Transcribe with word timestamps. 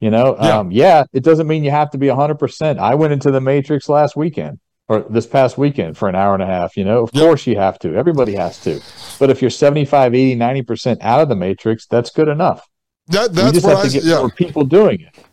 You 0.00 0.10
know, 0.10 0.36
Yeah. 0.40 0.58
um, 0.58 0.70
yeah, 0.70 1.04
it 1.12 1.24
doesn't 1.24 1.46
mean 1.48 1.64
you 1.64 1.70
have 1.72 1.90
to 1.90 1.98
be 1.98 2.08
100%. 2.08 2.78
I 2.78 2.94
went 2.94 3.12
into 3.12 3.30
the 3.30 3.40
Matrix 3.40 3.88
last 3.88 4.16
weekend 4.16 4.58
or 4.88 5.04
this 5.10 5.26
past 5.26 5.58
weekend 5.58 5.98
for 5.98 6.08
an 6.08 6.14
hour 6.14 6.34
and 6.34 6.42
a 6.42 6.46
half. 6.46 6.76
You 6.76 6.84
know, 6.84 7.02
of 7.04 7.10
Yep. 7.12 7.22
course 7.24 7.46
you 7.46 7.56
have 7.56 7.78
to. 7.80 7.94
Everybody 7.96 8.34
has 8.34 8.58
to. 8.62 8.80
But 9.18 9.30
if 9.30 9.42
you're 9.42 9.50
75, 9.50 10.14
80, 10.14 10.36
90% 10.36 10.98
out 11.00 11.20
of 11.20 11.28
the 11.28 11.36
Matrix, 11.36 11.86
that's 11.86 12.10
good 12.10 12.28
enough. 12.28 12.66
That, 13.08 13.30
you 13.30 13.36
that's 13.36 13.52
just 13.54 13.66
what 13.66 13.76
have 13.76 13.86
I 13.86 13.88
to 13.88 13.94
get 13.94 14.04
yeah. 14.04 14.18
more 14.18 14.30
people 14.30 14.64
doing 14.64 15.00
it. 15.00 15.24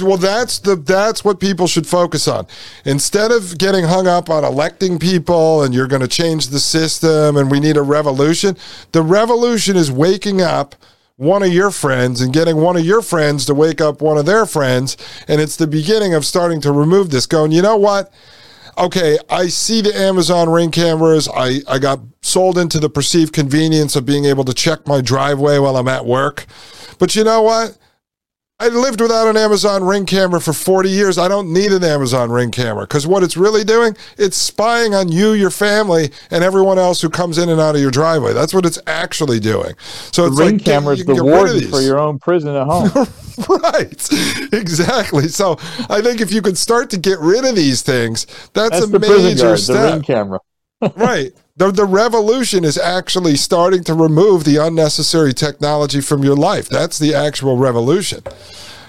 Well, 0.00 0.16
that's 0.16 0.60
the 0.60 0.76
that's 0.76 1.24
what 1.24 1.40
people 1.40 1.66
should 1.66 1.88
focus 1.88 2.28
on. 2.28 2.46
Instead 2.84 3.32
of 3.32 3.58
getting 3.58 3.82
hung 3.84 4.06
up 4.06 4.30
on 4.30 4.44
electing 4.44 4.96
people 5.00 5.64
and 5.64 5.74
you're 5.74 5.88
going 5.88 6.02
to 6.02 6.06
change 6.06 6.48
the 6.50 6.60
system 6.60 7.36
and 7.36 7.50
we 7.50 7.58
need 7.58 7.76
a 7.76 7.82
revolution, 7.82 8.56
the 8.92 9.02
revolution 9.02 9.76
is 9.76 9.90
waking 9.90 10.40
up 10.40 10.76
one 11.16 11.42
of 11.42 11.52
your 11.52 11.70
friends 11.70 12.20
and 12.20 12.32
getting 12.32 12.56
one 12.56 12.76
of 12.76 12.84
your 12.84 13.02
friends 13.02 13.44
to 13.46 13.54
wake 13.54 13.80
up 13.80 14.00
one 14.00 14.18
of 14.18 14.26
their 14.26 14.46
friends, 14.46 14.96
and 15.28 15.40
it's 15.40 15.56
the 15.56 15.66
beginning 15.66 16.14
of 16.14 16.24
starting 16.24 16.60
to 16.62 16.72
remove 16.72 17.10
this. 17.10 17.26
Going, 17.26 17.52
you 17.52 17.62
know 17.62 17.76
what? 17.76 18.12
okay, 18.78 19.18
I 19.28 19.48
see 19.48 19.80
the 19.80 19.94
Amazon 19.94 20.48
ring 20.48 20.70
cameras. 20.70 21.28
I, 21.28 21.60
I 21.68 21.78
got 21.78 22.00
sold 22.22 22.58
into 22.58 22.78
the 22.78 22.90
perceived 22.90 23.32
convenience 23.32 23.96
of 23.96 24.06
being 24.06 24.24
able 24.24 24.44
to 24.44 24.54
check 24.54 24.86
my 24.86 25.00
driveway 25.00 25.58
while 25.58 25.76
I'm 25.76 25.88
at 25.88 26.06
work. 26.06 26.46
But 26.98 27.14
you 27.14 27.24
know 27.24 27.42
what? 27.42 27.76
I 28.62 28.68
lived 28.68 29.00
without 29.00 29.26
an 29.26 29.36
Amazon 29.36 29.82
ring 29.82 30.06
camera 30.06 30.40
for 30.40 30.52
40 30.52 30.88
years. 30.88 31.18
I 31.18 31.26
don't 31.26 31.52
need 31.52 31.72
an 31.72 31.82
Amazon 31.82 32.30
ring 32.30 32.52
camera 32.52 32.84
because 32.84 33.08
what 33.08 33.24
it's 33.24 33.36
really 33.36 33.64
doing, 33.64 33.96
it's 34.16 34.36
spying 34.36 34.94
on 34.94 35.10
you, 35.10 35.32
your 35.32 35.50
family, 35.50 36.12
and 36.30 36.44
everyone 36.44 36.78
else 36.78 37.00
who 37.00 37.10
comes 37.10 37.38
in 37.38 37.48
and 37.48 37.60
out 37.60 37.74
of 37.74 37.80
your 37.80 37.90
driveway. 37.90 38.32
That's 38.32 38.54
what 38.54 38.64
it's 38.64 38.78
actually 38.86 39.40
doing. 39.40 39.74
So 40.12 40.26
it's 40.26 40.38
Ring 40.38 40.52
like 40.52 40.58
get- 40.58 40.74
cameras, 40.74 41.04
the 41.04 41.24
warden 41.24 41.68
for 41.70 41.80
your 41.80 41.98
own 41.98 42.20
prison 42.20 42.54
at 42.54 42.68
home. 42.68 42.88
right 43.48 44.08
exactly 44.52 45.26
so 45.26 45.56
i 45.88 46.02
think 46.02 46.20
if 46.20 46.30
you 46.30 46.42
could 46.42 46.58
start 46.58 46.90
to 46.90 46.98
get 46.98 47.18
rid 47.18 47.46
of 47.46 47.56
these 47.56 47.80
things 47.80 48.26
that's, 48.52 48.70
That's 48.70 48.84
a 48.84 48.86
the 48.88 48.98
major 49.00 49.42
guard, 49.46 49.58
the 49.58 49.90
ring 49.90 50.02
camera. 50.02 50.38
right 50.96 51.32
the, 51.56 51.70
the 51.70 51.84
revolution 51.84 52.64
is 52.64 52.78
actually 52.78 53.36
starting 53.36 53.84
to 53.84 53.94
remove 53.94 54.44
the 54.44 54.56
unnecessary 54.56 55.32
technology 55.32 56.00
from 56.00 56.22
your 56.24 56.36
life 56.36 56.68
that's 56.68 56.98
the 56.98 57.14
actual 57.14 57.56
revolution 57.56 58.22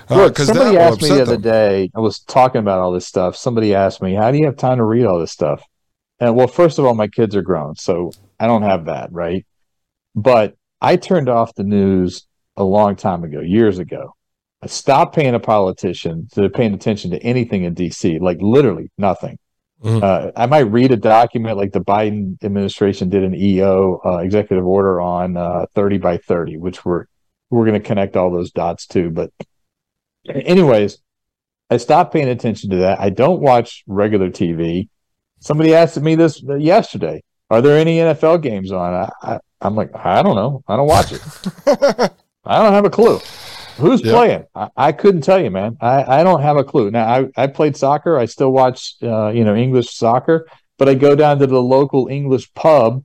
Uh, 0.09 0.31
somebody 0.33 0.77
asked 0.77 1.01
me 1.01 1.09
the 1.09 1.21
other 1.21 1.37
them. 1.37 1.41
day, 1.41 1.89
I 1.95 1.99
was 1.99 2.19
talking 2.19 2.59
about 2.59 2.79
all 2.79 2.91
this 2.91 3.07
stuff. 3.07 3.35
Somebody 3.35 3.73
asked 3.73 4.01
me, 4.01 4.13
How 4.13 4.31
do 4.31 4.37
you 4.37 4.45
have 4.45 4.57
time 4.57 4.77
to 4.77 4.83
read 4.83 5.05
all 5.05 5.19
this 5.19 5.31
stuff? 5.31 5.63
And 6.19 6.35
well, 6.35 6.47
first 6.47 6.77
of 6.77 6.85
all, 6.85 6.93
my 6.93 7.07
kids 7.07 7.35
are 7.35 7.41
grown, 7.41 7.75
so 7.75 8.11
I 8.39 8.47
don't 8.47 8.63
have 8.63 8.85
that, 8.85 9.11
right? 9.11 9.45
But 10.15 10.55
I 10.81 10.97
turned 10.97 11.29
off 11.29 11.55
the 11.55 11.63
news 11.63 12.27
a 12.57 12.63
long 12.63 12.95
time 12.95 13.23
ago, 13.23 13.39
years 13.39 13.79
ago. 13.79 14.13
I 14.61 14.67
stopped 14.67 15.15
paying 15.15 15.35
a 15.35 15.39
politician 15.39 16.27
to 16.33 16.49
paying 16.49 16.73
attention 16.73 17.11
to 17.11 17.23
anything 17.23 17.63
in 17.63 17.75
DC, 17.75 18.19
like 18.21 18.37
literally 18.41 18.91
nothing. 18.97 19.37
Mhm. 19.83 20.01
Uh, 20.01 20.31
I 20.35 20.45
might 20.45 20.61
read 20.71 20.91
a 20.91 20.97
document 20.97 21.57
like 21.57 21.73
the 21.73 21.81
Biden 21.81 22.41
administration 22.43 23.09
did 23.09 23.23
an 23.23 23.35
EO 23.35 23.99
uh, 24.05 24.17
executive 24.17 24.65
order 24.65 25.01
on 25.01 25.35
uh, 25.35 25.65
30 25.75 25.97
by 25.97 26.17
30, 26.17 26.57
which 26.57 26.85
we're 26.85 27.05
we're 27.49 27.65
going 27.65 27.79
to 27.79 27.85
connect 27.85 28.15
all 28.15 28.31
those 28.31 28.51
dots 28.51 28.87
to. 28.87 29.09
But 29.09 29.31
anyways, 30.27 30.99
I 31.69 31.77
stopped 31.77 32.13
paying 32.13 32.29
attention 32.29 32.69
to 32.71 32.77
that. 32.77 32.99
I 32.99 33.09
don't 33.09 33.41
watch 33.41 33.83
regular 33.85 34.29
TV. 34.29 34.89
Somebody 35.39 35.73
asked 35.75 35.99
me 35.99 36.15
this 36.15 36.41
yesterday. 36.41 37.21
Are 37.49 37.61
there 37.61 37.77
any 37.77 37.97
NFL 37.97 38.41
games 38.41 38.71
on? 38.71 38.93
I, 38.93 39.09
I, 39.21 39.39
I'm 39.61 39.75
like, 39.75 39.91
I 39.93 40.23
don't 40.23 40.35
know. 40.35 40.63
I 40.67 40.75
don't 40.77 40.87
watch 40.87 41.11
it. 41.11 41.21
I 42.45 42.61
don't 42.61 42.73
have 42.73 42.85
a 42.85 42.89
clue. 42.89 43.19
Who's 43.77 44.01
Yeah. 44.01 44.11
playing? 44.11 44.43
I, 44.55 44.69
I 44.77 44.91
couldn't 44.91 45.21
tell 45.21 45.41
you, 45.41 45.51
man. 45.51 45.77
I, 45.81 46.19
I 46.19 46.23
don't 46.23 46.41
have 46.41 46.57
a 46.57 46.63
clue. 46.63 46.91
Now, 46.91 47.07
I, 47.07 47.27
I 47.35 47.47
played 47.47 47.75
soccer. 47.75 48.17
I 48.17 48.25
still 48.25 48.51
watch, 48.51 48.95
uh, 49.01 49.29
you 49.29 49.43
know, 49.43 49.55
English 49.55 49.93
soccer, 49.93 50.47
but 50.77 50.89
I 50.89 50.93
go 50.93 51.15
down 51.15 51.39
to 51.39 51.47
the 51.47 51.61
local 51.61 52.07
English 52.07 52.53
pub 52.53 53.03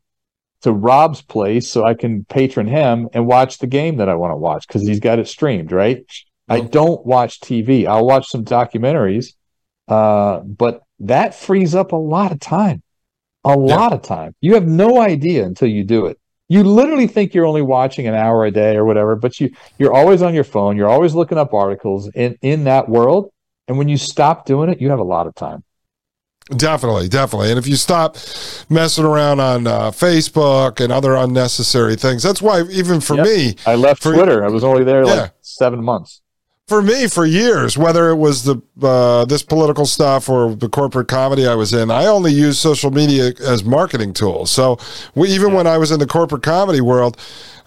to 0.62 0.72
Rob's 0.72 1.22
place 1.22 1.68
so 1.68 1.84
I 1.84 1.94
can 1.94 2.24
patron 2.24 2.66
him 2.66 3.08
and 3.12 3.26
watch 3.26 3.58
the 3.58 3.66
game 3.66 3.96
that 3.98 4.08
I 4.08 4.14
want 4.14 4.32
to 4.32 4.36
watch 4.36 4.66
because 4.66 4.86
he's 4.86 5.00
got 5.00 5.18
it 5.18 5.28
streamed, 5.28 5.72
right? 5.72 6.04
I 6.48 6.60
don't 6.60 7.04
watch 7.04 7.40
TV. 7.40 7.86
I'll 7.86 8.06
watch 8.06 8.28
some 8.28 8.44
documentaries, 8.44 9.34
uh, 9.86 10.40
but 10.40 10.82
that 11.00 11.34
frees 11.34 11.74
up 11.74 11.92
a 11.92 11.96
lot 11.96 12.32
of 12.32 12.40
time. 12.40 12.82
A 13.44 13.54
lot 13.56 13.92
of 13.92 14.02
time. 14.02 14.34
You 14.40 14.54
have 14.54 14.66
no 14.66 15.00
idea 15.00 15.44
until 15.44 15.68
you 15.68 15.84
do 15.84 16.06
it. 16.06 16.18
You 16.50 16.64
literally 16.64 17.06
think 17.06 17.34
you're 17.34 17.44
only 17.44 17.60
watching 17.62 18.06
an 18.06 18.14
hour 18.14 18.44
a 18.46 18.50
day 18.50 18.76
or 18.76 18.84
whatever, 18.84 19.16
but 19.16 19.38
you 19.38 19.50
you're 19.78 19.92
always 19.92 20.22
on 20.22 20.34
your 20.34 20.44
phone. 20.44 20.76
You're 20.76 20.88
always 20.88 21.14
looking 21.14 21.36
up 21.38 21.52
articles 21.52 22.08
in 22.14 22.38
in 22.42 22.64
that 22.64 22.88
world. 22.88 23.30
And 23.68 23.76
when 23.76 23.88
you 23.88 23.98
stop 23.98 24.46
doing 24.46 24.70
it, 24.70 24.80
you 24.80 24.88
have 24.88 24.98
a 24.98 25.04
lot 25.04 25.26
of 25.26 25.34
time. 25.34 25.62
Definitely, 26.56 27.08
definitely. 27.10 27.50
And 27.50 27.58
if 27.58 27.66
you 27.66 27.76
stop 27.76 28.16
messing 28.70 29.04
around 29.04 29.38
on 29.40 29.66
uh, 29.66 29.90
Facebook 29.90 30.80
and 30.82 30.90
other 30.90 31.14
unnecessary 31.14 31.94
things, 31.94 32.22
that's 32.22 32.40
why 32.40 32.62
even 32.70 33.00
for 33.00 33.16
Yep. 33.16 33.26
me, 33.26 33.54
I 33.66 33.74
left 33.74 34.02
For- 34.02 34.14
Twitter. 34.14 34.42
I 34.42 34.48
was 34.48 34.64
only 34.64 34.82
there 34.84 35.04
Yeah. 35.04 35.14
like 35.14 35.32
seven 35.42 35.84
months. 35.84 36.22
For 36.68 36.82
me 36.82 37.08
for 37.08 37.24
years 37.24 37.78
whether 37.78 38.10
it 38.10 38.16
was 38.16 38.44
the 38.44 38.60
uh, 38.82 39.24
this 39.24 39.42
political 39.42 39.86
stuff 39.86 40.28
or 40.28 40.54
the 40.54 40.68
corporate 40.68 41.08
comedy 41.08 41.46
i 41.46 41.54
was 41.54 41.72
in 41.72 41.90
i 41.90 42.04
only 42.04 42.30
used 42.30 42.58
social 42.58 42.90
media 42.90 43.32
as 43.40 43.64
marketing 43.64 44.12
tools. 44.12 44.50
So 44.50 44.78
we, 45.14 45.30
even 45.30 45.54
when 45.54 45.66
i 45.66 45.78
was 45.78 45.90
in 45.90 45.98
the 45.98 46.06
corporate 46.06 46.42
comedy 46.42 46.82
world 46.82 47.16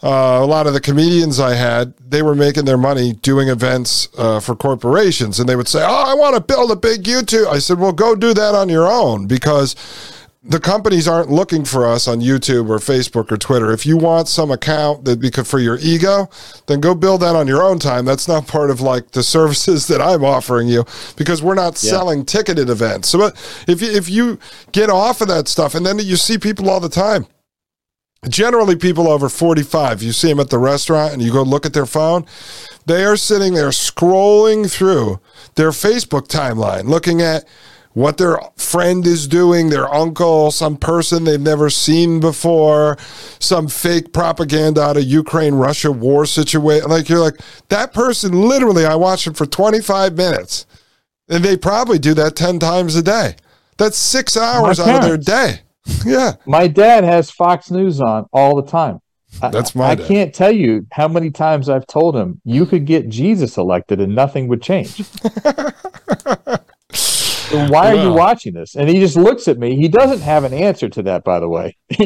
uh, 0.04 0.40
a 0.42 0.46
lot 0.46 0.68
of 0.68 0.74
the 0.74 0.80
comedians 0.80 1.40
i 1.40 1.56
had 1.56 1.94
they 1.98 2.22
were 2.22 2.36
making 2.36 2.66
their 2.66 2.78
money 2.78 3.14
doing 3.14 3.50
events 3.50 4.08
uh, 4.18 4.40
for 4.40 4.56
corporations. 4.56 5.40
And 5.40 5.50
they 5.50 5.56
would 5.56 5.68
say 5.68 5.84
oh 5.84 6.04
i 6.08 6.14
want 6.14 6.36
to 6.36 6.42
build 6.42 6.72
a 6.72 6.76
big 6.76 7.04
youtube 7.04 7.48
i 7.48 7.58
said 7.58 7.80
well 7.80 7.94
go 7.94 8.16
do 8.16 8.34
that 8.36 8.54
on 8.54 8.70
your 8.70 8.88
own 8.88 9.26
because 9.26 9.76
the 10.44 10.60
companies 10.60 11.08
aren't 11.08 11.30
looking 11.30 11.64
for 11.64 11.86
us 11.86 12.08
on 12.08 12.20
YouTube 12.20 12.68
or 12.68 12.80
Facebook 12.80 13.32
or 13.32 13.38
Twitter. 13.38 13.72
If 13.72 13.86
you 13.86 13.96
want 13.96 14.28
some 14.28 14.50
account 14.50 15.06
that 15.06 15.20
because 15.20 15.48
for 15.48 15.60
your 15.60 15.78
ego, 15.80 16.30
then 16.66 16.80
go 16.80 16.96
build 16.96 17.22
that 17.22 17.36
on 17.36 17.48
your 17.48 17.62
own 17.62 17.78
time. 17.78 18.06
That's 18.06 18.28
not 18.28 18.48
part 18.48 18.72
of 18.72 18.82
like 18.82 19.12
the 19.12 19.22
services 19.38 19.86
that 19.88 20.02
I'm 20.02 20.26
offering 20.26 20.68
you 20.68 20.84
because 21.16 21.44
we're 21.44 21.54
not 21.54 21.82
Yeah. 21.84 21.92
selling 21.92 22.26
ticketed 22.26 22.72
events. 22.72 23.10
So 23.10 23.30
if 23.68 23.82
you, 23.84 23.92
if 23.92 24.10
you 24.10 24.40
get 24.72 24.90
off 24.90 25.22
of 25.22 25.28
that 25.28 25.48
stuff 25.48 25.76
and 25.76 25.86
then 25.86 26.00
you 26.00 26.16
see 26.16 26.40
people 26.40 26.72
all 26.72 26.80
the 26.80 26.90
time 26.90 27.28
generally 28.30 28.76
people 28.76 29.08
over 29.08 29.28
45 29.30 30.04
you 30.04 30.12
see 30.12 30.28
them 30.30 30.40
at 30.40 30.52
the 30.52 30.60
restaurant 30.60 31.12
and 31.12 31.24
you 31.24 31.32
go 31.34 31.42
look 31.42 31.66
at 31.66 31.74
their 31.74 31.88
phone 31.88 32.24
they 32.86 33.04
are 33.04 33.18
sitting 33.18 33.56
there 33.56 33.70
scrolling 33.70 34.70
through 34.72 35.20
their 35.56 35.72
facebook 35.72 36.28
timeline 36.28 36.84
looking 36.84 37.20
at 37.20 37.46
what 37.94 38.18
their 38.18 38.40
friend 38.56 39.06
is 39.06 39.28
doing 39.28 39.70
their 39.70 39.94
uncle 39.94 40.50
some 40.52 40.78
person 40.78 41.24
they've 41.26 41.42
never 41.42 41.70
seen 41.70 42.20
before 42.20 42.98
some 43.40 43.68
fake 43.68 44.14
propaganda 44.14 44.82
out 44.82 44.96
of 44.98 45.04
ukraine 45.04 45.56
russia 45.56 45.92
war 45.92 46.26
situation 46.26 46.90
like 46.90 47.10
you're 47.10 47.20
like 47.20 47.36
that 47.70 47.94
person 47.94 48.32
literally 48.48 48.86
i 48.86 48.96
watched 48.96 49.28
him 49.28 49.34
for 49.34 49.46
25 49.46 50.16
minutes 50.16 50.66
and 51.28 51.44
they 51.44 51.58
probably 51.58 52.00
do 52.00 52.14
that 52.14 52.36
10 52.36 52.60
times 52.60 52.96
a 52.96 53.04
day 53.04 53.36
that's 53.78 53.98
six 53.98 54.38
hours 54.38 54.80
out 54.80 54.96
of 54.96 55.02
their 55.04 55.18
day 55.18 55.60
yeah 56.06 56.34
My 56.46 56.68
dad 56.68 57.04
has 57.04 57.32
Fox 57.32 57.72
News 57.72 58.00
on 58.00 58.26
all 58.32 58.56
the 58.56 58.70
time. 58.70 59.00
I- 59.42 59.50
That's 59.50 59.74
my 59.74 59.88
I 59.88 59.96
dad. 59.96 60.08
can't 60.08 60.34
tell 60.36 60.52
you 60.52 60.86
how 60.92 61.08
many 61.08 61.32
times 61.32 61.70
I've 61.70 61.88
told 61.88 62.16
him 62.16 62.40
you 62.46 62.68
could 62.68 62.86
get 62.86 63.10
Jesus 63.10 63.58
elected 63.58 64.00
and 64.00 64.14
nothing 64.14 64.48
would 64.50 64.62
change. 64.62 65.02
Why 67.70 67.92
are 67.94 68.04
you 68.04 68.14
watching 68.14 68.54
this? 68.54 68.76
And 68.76 68.88
he 68.90 69.00
just 69.00 69.16
looks 69.16 69.48
at 69.48 69.58
me. 69.58 69.76
He 69.76 69.88
doesn't 69.88 70.22
have 70.22 70.44
an 70.44 70.54
answer 70.54 70.90
to 70.90 71.04
that, 71.04 71.24
by 71.24 71.40
the 71.40 71.50
way. 71.50 71.76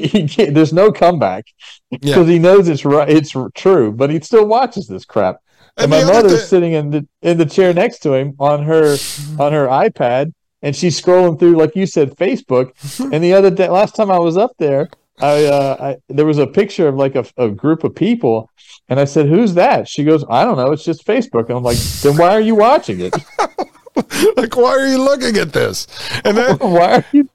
There's 0.53 0.73
no 0.73 0.91
comeback 0.91 1.45
Yeah. 1.91 1.97
because 2.01 2.27
he 2.27 2.39
knows 2.39 2.67
it's 2.67 2.85
right. 2.85 3.09
It's 3.09 3.33
true, 3.55 3.91
but 3.91 4.09
he 4.09 4.19
still 4.21 4.45
watches 4.45 4.87
this 4.87 5.05
crap. 5.05 5.37
And, 5.77 5.83
And 5.85 5.91
my 5.91 5.97
the 6.01 6.03
other 6.05 6.23
mother's 6.29 6.41
thi- 6.41 6.47
sitting 6.47 6.73
in 6.73 6.89
the 6.89 7.07
in 7.21 7.37
the 7.37 7.45
chair 7.45 7.73
next 7.73 7.99
to 7.99 8.13
him 8.13 8.33
on 8.39 8.63
her 8.63 8.95
on 9.39 9.51
her 9.51 9.67
iPad, 9.67 10.33
and 10.61 10.73
she's 10.75 10.99
scrolling 11.01 11.37
through, 11.37 11.57
like 11.57 11.75
you 11.75 11.85
said, 11.85 12.15
Facebook. 12.15 12.71
and 13.13 13.21
the 13.23 13.33
other 13.33 13.49
day, 13.51 13.67
last 13.69 13.93
time 13.95 14.09
I 14.09 14.17
was 14.19 14.37
up 14.37 14.51
there, 14.57 14.89
I, 15.21 15.45
uh, 15.45 15.77
I 15.79 15.97
there 16.07 16.25
was 16.25 16.37
a 16.37 16.47
picture 16.47 16.87
of 16.87 16.95
like 16.95 17.15
a, 17.15 17.25
a 17.37 17.49
group 17.49 17.83
of 17.83 17.93
people, 17.93 18.49
and 18.87 18.99
I 19.01 19.05
said, 19.05 19.27
"Who's 19.27 19.53
that?" 19.55 19.89
She 19.89 20.05
goes, 20.05 20.23
"I 20.29 20.45
don't 20.45 20.55
know. 20.55 20.71
It's 20.71 20.85
just 20.85 21.05
Facebook." 21.05 21.49
And 21.49 21.57
I'm 21.57 21.63
like, 21.63 21.77
"Then 21.77 22.15
why 22.17 22.29
are 22.29 22.41
you 22.41 22.55
watching 22.55 23.01
it? 23.01 23.13
like 24.35 24.55
why 24.55 24.69
are 24.69 24.87
you 24.87 25.01
looking 25.01 25.37
at 25.37 25.53
this 25.53 25.87
and 26.23 26.37
then 26.37 26.57
why 26.59 26.95
are 26.95 27.05
you 27.11 27.29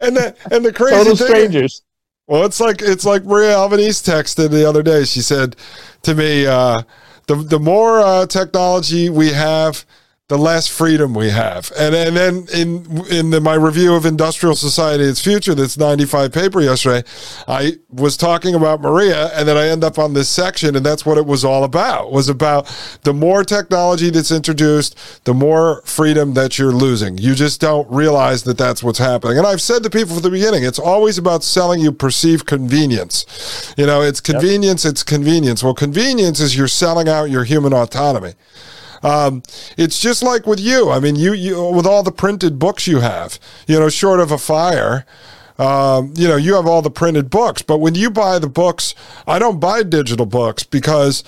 and 0.00 0.16
then 0.16 0.34
and 0.50 0.64
the 0.64 0.72
crazy 0.74 0.96
total 0.96 1.16
thing 1.16 1.26
strangers?" 1.26 1.82
well 2.26 2.44
it's 2.44 2.60
like 2.60 2.82
it's 2.82 3.04
like 3.04 3.24
maria 3.24 3.54
albanese 3.54 4.04
texted 4.04 4.50
the 4.50 4.68
other 4.68 4.82
day 4.82 5.04
she 5.04 5.20
said 5.20 5.56
to 6.02 6.14
me 6.14 6.46
uh 6.46 6.82
the 7.26 7.36
the 7.36 7.58
more 7.58 8.00
uh, 8.00 8.26
technology 8.26 9.08
we 9.08 9.30
have 9.30 9.84
the 10.32 10.38
less 10.38 10.66
freedom 10.66 11.12
we 11.12 11.28
have. 11.28 11.70
And 11.78 11.94
and 11.94 12.16
then 12.16 12.46
in 12.54 13.04
in 13.10 13.28
the, 13.28 13.38
my 13.38 13.52
review 13.52 13.94
of 13.94 14.06
Industrial 14.06 14.54
Society 14.54 15.04
Its 15.04 15.20
Future, 15.20 15.54
that's 15.54 15.76
95 15.76 16.32
paper 16.32 16.62
yesterday, 16.62 17.06
I 17.46 17.76
was 17.90 18.16
talking 18.16 18.54
about 18.54 18.80
Maria 18.80 19.26
and 19.34 19.46
then 19.46 19.58
I 19.58 19.68
end 19.68 19.84
up 19.84 19.98
on 19.98 20.14
this 20.14 20.30
section 20.30 20.74
and 20.74 20.86
that's 20.86 21.04
what 21.04 21.18
it 21.18 21.26
was 21.26 21.44
all 21.44 21.64
about. 21.64 22.12
Was 22.12 22.30
about 22.30 22.64
the 23.02 23.12
more 23.12 23.44
technology 23.44 24.08
that's 24.08 24.30
introduced, 24.30 24.96
the 25.26 25.34
more 25.34 25.82
freedom 25.84 26.32
that 26.32 26.58
you're 26.58 26.72
losing. 26.72 27.18
You 27.18 27.34
just 27.34 27.60
don't 27.60 27.90
realize 27.90 28.44
that 28.44 28.56
that's 28.56 28.82
what's 28.82 29.00
happening. 29.00 29.36
And 29.36 29.46
I've 29.46 29.60
said 29.60 29.82
to 29.82 29.90
people 29.90 30.14
from 30.14 30.22
the 30.22 30.30
beginning, 30.30 30.64
it's 30.64 30.78
always 30.78 31.18
about 31.18 31.44
selling 31.44 31.80
you 31.80 31.92
perceived 31.92 32.46
convenience. 32.46 33.74
You 33.76 33.84
know, 33.84 34.00
it's 34.00 34.22
convenience, 34.22 34.86
yep. 34.86 34.92
it's 34.92 35.02
convenience. 35.02 35.62
Well, 35.62 35.74
convenience 35.74 36.40
is 36.40 36.56
you're 36.56 36.68
selling 36.68 37.06
out 37.06 37.24
your 37.24 37.44
human 37.44 37.74
autonomy. 37.74 38.32
Um, 39.02 39.42
it's 39.76 39.98
just 40.00 40.22
like 40.22 40.46
with 40.46 40.60
you. 40.60 40.90
I 40.90 41.00
mean, 41.00 41.16
you, 41.16 41.32
you 41.32 41.70
with 41.70 41.86
all 41.86 42.02
the 42.02 42.12
printed 42.12 42.58
books 42.58 42.86
you 42.86 43.00
have, 43.00 43.38
you 43.66 43.78
know, 43.78 43.88
short 43.88 44.20
of 44.20 44.30
a 44.30 44.38
fire. 44.38 45.04
Um, 45.58 46.14
you 46.16 46.26
know, 46.26 46.36
you 46.36 46.54
have 46.54 46.66
all 46.66 46.82
the 46.82 46.90
printed 46.90 47.30
books, 47.30 47.62
but 47.62 47.78
when 47.78 47.94
you 47.94 48.10
buy 48.10 48.38
the 48.38 48.48
books, 48.48 48.94
I 49.26 49.38
don't 49.38 49.60
buy 49.60 49.82
digital 49.82 50.26
books 50.26 50.64
because 50.64 51.22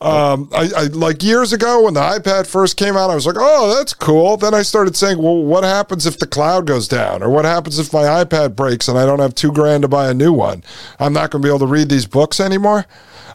um, 0.00 0.48
I, 0.52 0.70
I, 0.76 0.82
like 0.84 1.22
years 1.22 1.52
ago 1.52 1.84
when 1.84 1.94
the 1.94 2.00
iPad 2.00 2.46
first 2.46 2.76
came 2.76 2.96
out, 2.96 3.10
I 3.10 3.14
was 3.14 3.26
like, 3.26 3.36
"Oh, 3.38 3.74
that's 3.76 3.92
cool." 3.92 4.36
Then 4.36 4.54
I 4.54 4.62
started 4.62 4.96
saying, 4.96 5.20
"Well, 5.20 5.42
what 5.42 5.64
happens 5.64 6.06
if 6.06 6.18
the 6.18 6.26
cloud 6.26 6.66
goes 6.66 6.86
down, 6.86 7.22
or 7.22 7.30
what 7.30 7.44
happens 7.44 7.78
if 7.78 7.92
my 7.92 8.02
iPad 8.02 8.54
breaks 8.54 8.86
and 8.86 8.96
I 8.98 9.04
don't 9.04 9.18
have 9.18 9.34
two 9.34 9.52
grand 9.52 9.82
to 9.82 9.88
buy 9.88 10.08
a 10.08 10.14
new 10.14 10.32
one? 10.32 10.62
I'm 11.00 11.12
not 11.12 11.30
going 11.30 11.42
to 11.42 11.46
be 11.46 11.50
able 11.50 11.60
to 11.60 11.66
read 11.66 11.88
these 11.88 12.06
books 12.06 12.38
anymore." 12.38 12.86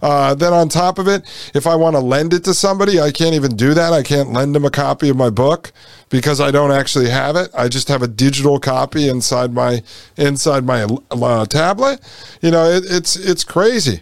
Uh, 0.03 0.35
then 0.35 0.51
on 0.51 0.67
top 0.67 0.99
of 0.99 1.07
it, 1.07 1.23
if 1.53 1.65
I 1.65 1.75
want 1.75 1.95
to 1.95 2.01
lend 2.01 2.33
it 2.33 2.43
to 2.43 2.53
somebody, 2.53 2.99
I 2.99 3.09
can't 3.09 3.35
even 3.35 3.55
do 3.55 3.73
that. 3.73 3.93
I 3.93 4.03
can't 4.03 4.33
lend 4.33 4.53
them 4.53 4.65
a 4.65 4.69
copy 4.69 5.07
of 5.07 5.15
my 5.15 5.29
book 5.29 5.71
because 6.09 6.41
I 6.41 6.51
don't 6.51 6.73
actually 6.73 7.09
have 7.09 7.37
it. 7.37 7.49
I 7.57 7.69
just 7.69 7.87
have 7.87 8.01
a 8.01 8.07
digital 8.07 8.59
copy 8.59 9.07
inside 9.07 9.53
my 9.53 9.81
inside 10.17 10.65
my 10.65 10.83
uh, 11.09 11.45
tablet. 11.45 12.01
You 12.41 12.51
know, 12.51 12.65
it, 12.65 12.83
it's 12.85 13.15
it's 13.15 13.45
crazy. 13.45 14.01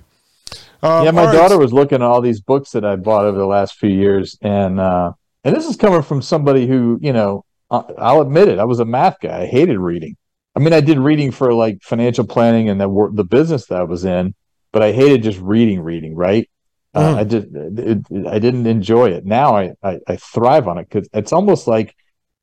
Um, 0.84 1.06
yeah, 1.06 1.12
my 1.12 1.32
daughter 1.32 1.56
right. 1.56 1.64
was 1.64 1.74
looking 1.74 1.98
at 1.98 2.02
all 2.02 2.22
these 2.22 2.42
books 2.42 2.72
that 2.72 2.84
I 2.84 2.96
bought 2.96 3.26
over 3.26 3.38
the 3.38 3.46
last 3.46 3.76
few 3.76 3.90
years, 3.90 4.38
and 4.42 4.80
uh, 4.80 5.14
and 5.44 5.56
this 5.56 5.68
is 5.68 5.76
coming 5.76 6.02
from 6.02 6.22
somebody 6.22 6.68
who, 6.68 7.00
you 7.02 7.14
know, 7.14 7.46
I'll 7.70 8.22
admit 8.22 8.48
it, 8.48 8.60
I 8.60 8.66
was 8.66 8.80
a 8.80 8.86
math 8.86 9.20
guy. 9.22 9.42
I 9.42 9.46
hated 9.46 9.78
reading. 9.78 10.18
I 10.56 10.60
mean, 10.60 10.74
I 10.74 10.82
did 10.82 11.00
reading 11.00 11.32
for 11.32 11.54
like 11.54 11.82
financial 11.84 12.26
planning 12.26 12.70
and 12.70 12.82
the 12.82 13.10
the 13.14 13.24
business 13.24 13.68
that 13.68 13.80
I 13.80 13.84
was 13.84 14.06
in, 14.06 14.34
but 14.72 14.82
I 14.82 14.92
hated 14.92 15.24
just 15.24 15.40
reading, 15.40 15.82
reading. 15.82 16.16
Right? 16.16 16.50
Mm. 16.96 17.02
Uh, 17.02 17.20
I 17.20 17.24
just 17.24 17.48
it, 17.54 18.06
it, 18.10 18.28
I 18.28 18.40
didn't 18.40 18.68
enjoy 18.68 19.12
it. 19.12 19.26
Now 19.26 19.56
I, 19.56 19.74
I, 19.84 20.00
I 20.08 20.16
thrive 20.18 20.68
on 20.68 20.78
it 20.80 20.90
because 20.90 21.08
it's 21.14 21.32
almost 21.32 21.68
like 21.68 21.96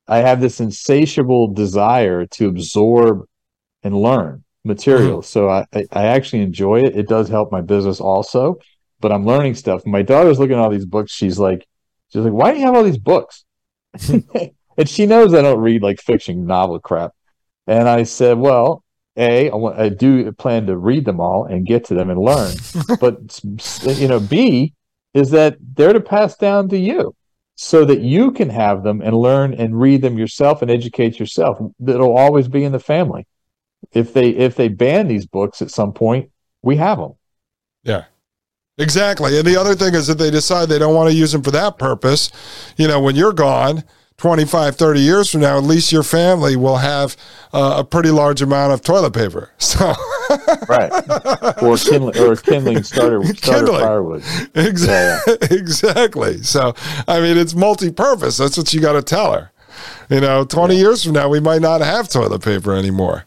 I 0.07 0.19
have 0.19 0.41
this 0.41 0.61
insatiable 0.61 1.49
desire 1.49 2.25
to 2.27 2.49
absorb 2.49 3.25
and 3.83 4.01
learn 4.01 4.45
material. 4.69 5.19
Mm. 5.19 5.25
So 5.25 5.49
I, 5.49 5.67
I 5.75 5.85
I 5.93 6.07
actually 6.07 6.43
enjoy 6.43 6.85
it. 6.85 6.97
It 6.97 7.09
does 7.09 7.29
help 7.29 7.51
my 7.51 7.61
business 7.61 8.01
also, 8.01 8.59
but 9.01 9.11
I'm 9.11 9.27
learning 9.27 9.57
stuff. 9.57 9.85
My 9.85 10.03
daughter's 10.03 10.39
looking 10.39 10.55
at 10.55 10.61
all 10.61 10.71
these 10.71 10.87
books. 10.87 11.13
She's 11.13 11.39
like, 11.39 11.67
she's 12.13 12.23
like, 12.23 12.33
why 12.33 12.53
do 12.53 12.61
you 12.61 12.67
have 12.67 12.77
all 12.77 12.85
these 12.85 12.99
books? 12.99 13.45
and 14.09 14.89
she 14.89 15.07
knows 15.07 15.35
I 15.35 15.43
don't 15.43 15.61
read 15.61 15.83
like 15.83 16.01
fiction 16.01 16.47
novel 16.47 16.79
crap. 16.79 17.13
And 17.67 17.89
I 17.89 18.05
said, 18.05 18.39
well, 18.39 18.85
a, 19.17 19.51
I, 19.51 19.55
want, 19.55 19.79
I 19.79 19.89
do 19.89 20.31
plan 20.33 20.67
to 20.67 20.77
read 20.77 21.05
them 21.05 21.21
all 21.21 21.45
and 21.45 21.67
get 21.67 21.85
to 21.87 21.95
them 21.95 22.09
and 22.09 22.21
learn. 22.21 22.55
but 23.01 23.41
you 23.85 24.09
know, 24.09 24.21
B 24.21 24.75
is 25.13 25.31
that 25.31 25.59
they're 25.75 25.93
to 25.93 26.01
pass 26.01 26.37
down 26.37 26.69
to 26.69 26.79
you 26.79 27.15
so 27.57 27.85
that 27.85 28.01
you 28.01 28.31
can 28.31 28.49
have 28.49 28.85
them 28.85 29.03
and 29.03 29.17
learn 29.17 29.53
and 29.53 29.79
read 29.79 30.01
them 30.01 30.17
yourself 30.17 30.63
and 30.63 30.71
educate 30.71 31.19
yourself. 31.19 31.59
It'll 31.85 32.17
always 32.17 32.47
be 32.47 32.63
in 32.63 32.71
the 32.71 32.79
family. 32.79 33.27
If 33.93 34.13
they 34.13 34.31
if 34.31 34.57
they 34.57 34.69
ban 34.69 35.09
these 35.09 35.27
books 35.27 35.63
at 35.63 35.71
some 35.71 35.93
point, 35.93 36.31
we 36.63 36.77
have 36.77 36.99
them. 36.99 37.15
Yeah. 37.85 38.05
Exactly. 38.79 39.37
And 39.37 39.47
the 39.47 39.57
other 39.57 39.75
thing 39.75 39.95
is 39.95 40.07
that 40.07 40.19
they 40.19 40.31
decide 40.31 40.69
they 40.69 40.79
don't 40.79 40.95
want 40.95 41.11
to 41.11 41.17
use 41.17 41.33
them 41.33 41.43
for 41.43 41.51
that 41.51 41.79
purpose, 41.79 42.31
you 42.77 42.87
know, 42.87 43.01
when 43.01 43.17
you're 43.17 43.33
gone, 43.33 43.83
25, 44.19 44.77
30 44.77 45.01
years 45.01 45.31
from 45.31 45.41
now, 45.41 45.57
at 45.57 45.65
least 45.65 45.93
your 45.93 46.03
family 46.03 46.57
will 46.57 46.79
have 46.79 47.17
uh, 47.53 47.77
a 47.79 47.85
pretty 47.85 48.11
large 48.11 48.43
amount 48.43 48.73
of 48.73 48.83
toilet 48.83 49.13
paper. 49.13 49.51
So, 49.69 49.95
right, 50.69 50.91
or 51.63 51.77
kindling, 51.77 52.19
or 52.19 52.35
kindling 52.35 52.83
starter, 52.83 53.23
starter 53.23 53.67
kindling. 53.67 53.81
firewood. 53.81 54.23
Exactly. 54.55 55.37
Yeah, 55.41 55.49
exactly. 55.57 56.43
So, 56.43 56.75
I 57.07 57.21
mean, 57.21 57.37
it's 57.39 57.55
multi-purpose. 57.55 58.39
That's 58.39 58.57
what 58.59 58.75
you 58.75 58.81
got 58.81 58.95
to 58.95 59.03
tell 59.03 59.33
her. 59.33 59.53
You 60.11 60.21
know, 60.21 60.45
20 60.45 60.75
yeah. 60.75 60.81
years 60.81 61.05
from 61.05 61.13
now, 61.13 61.29
we 61.29 61.39
might 61.39 61.63
not 61.63 61.81
have 61.81 62.09
toilet 62.09 62.43
paper 62.43 62.75
anymore. 62.75 63.25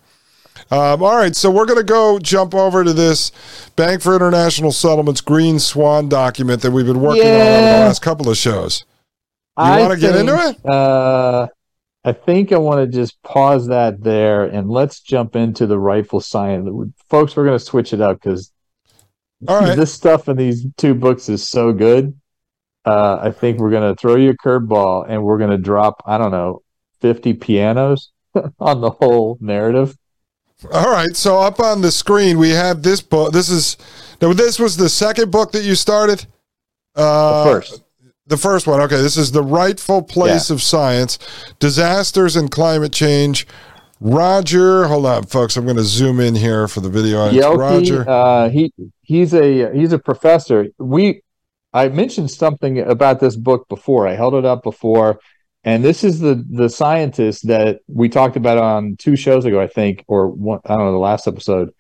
Um, 0.72 1.04
all 1.04 1.18
right, 1.18 1.36
so 1.36 1.52
we're 1.52 1.66
going 1.66 1.80
to 1.80 1.84
go 1.84 2.18
jump 2.18 2.56
over 2.56 2.86
to 2.86 2.94
this 2.94 3.32
Bank 3.76 4.02
for 4.02 4.16
International 4.16 4.72
Settlements 4.72 5.20
Green 5.20 5.60
Swan 5.60 6.08
document 6.08 6.62
that 6.62 6.72
we've 6.72 6.86
been 6.86 7.02
working 7.02 7.24
yeah. 7.24 7.34
on 7.34 7.42
over 7.42 7.62
the 7.62 7.86
last 7.88 8.02
couple 8.02 8.30
of 8.30 8.38
shows. 8.38 8.86
You 9.58 9.66
want 9.66 9.94
to 9.94 10.00
get 10.00 10.16
into 10.16 10.34
it? 10.34 10.66
Uh, 10.66 11.48
I 12.06 12.14
think 12.14 12.54
I 12.54 12.58
want 12.58 12.80
to 12.80 12.88
just 12.88 13.22
pause 13.22 13.68
that 13.68 14.02
there 14.02 14.46
and 14.46 14.70
let's 14.70 15.02
jump 15.02 15.36
into 15.36 15.68
the 15.68 15.78
rifle 15.78 16.22
science. 16.22 16.70
Folks, 17.10 17.36
we're 17.36 17.46
going 17.46 17.60
to 17.60 17.64
switch 17.64 17.92
it 17.92 18.00
up 18.00 18.22
because 18.22 18.54
right. 19.42 19.76
this 19.76 19.94
stuff 19.94 20.30
in 20.30 20.38
these 20.38 20.66
two 20.78 20.96
books 20.96 21.28
is 21.28 21.48
so 21.48 21.74
good. 21.74 22.18
Uh, 22.86 23.20
I 23.22 23.32
think 23.32 23.60
we're 23.60 23.72
going 23.72 23.94
to 23.94 24.00
throw 24.00 24.16
you 24.16 24.30
a 24.30 24.38
curveball 24.38 25.06
and 25.08 25.22
we're 25.22 25.38
going 25.38 25.52
to 25.52 25.58
drop, 25.58 26.02
I 26.06 26.18
don't 26.18 26.32
know, 26.32 26.62
50 27.02 27.34
pianos 27.34 28.12
on 28.60 28.80
the 28.80 28.92
whole 28.92 29.38
narrative. 29.42 29.98
All 30.72 30.92
right. 30.92 31.16
So 31.16 31.40
up 31.40 31.60
on 31.60 31.82
the 31.82 31.92
screen, 31.92 32.38
we 32.38 32.50
have 32.52 32.84
this 32.84 33.02
book. 33.02 33.34
This 33.34 33.50
is, 33.50 33.78
now. 34.22 34.34
this 34.34 34.60
was 34.60 34.78
the 34.78 34.90
second 34.90 35.32
book 35.32 35.52
that 35.54 35.64
you 35.64 35.76
started? 35.76 36.26
Uh, 36.96 37.44
the 37.44 37.52
first. 37.52 37.84
The 38.28 38.38
first 38.38 38.68
one. 38.68 38.80
Okay, 38.82 39.02
this 39.02 39.18
is 39.18 39.32
the 39.32 39.44
rightful 39.44 40.04
place 40.04 40.50
yeah. 40.50 40.56
of 40.56 40.62
science, 40.62 41.20
disasters 41.60 42.36
and 42.36 42.50
climate 42.50 42.94
change. 42.94 43.48
Roger, 44.00 44.88
hold 44.88 45.06
on, 45.06 45.24
folks. 45.26 45.58
I'm 45.58 45.66
going 45.66 45.78
to 45.78 45.84
zoom 45.84 46.20
in 46.20 46.34
here 46.34 46.68
for 46.68 46.80
the 46.80 46.90
video. 46.90 47.30
Pielke, 47.30 47.58
Roger, 47.58 48.10
uh, 48.10 48.50
he 48.50 48.74
he's 49.02 49.34
a 49.34 49.72
he's 49.74 49.94
a 49.94 50.00
professor. 50.00 50.68
We 50.80 51.22
I 51.74 51.90
mentioned 51.90 52.32
something 52.32 52.80
about 52.80 53.20
this 53.20 53.36
book 53.36 53.68
before. 53.70 54.08
I 54.08 54.16
held 54.16 54.34
it 54.34 54.46
up 54.46 54.64
before, 54.64 55.20
and 55.64 55.84
this 55.84 56.04
is 56.04 56.20
the 56.20 56.44
the 56.50 56.70
scientist 56.70 57.48
that 57.48 57.82
we 57.88 58.10
talked 58.10 58.36
about 58.36 58.58
on 58.58 58.96
two 58.98 59.16
shows 59.16 59.46
ago, 59.46 59.62
I 59.62 59.68
think, 59.68 60.04
or 60.08 60.28
one. 60.28 60.60
I 60.66 60.70
don't 60.70 60.86
know 60.86 60.92
the 60.92 60.98
last 60.98 61.28
episode 61.28 61.72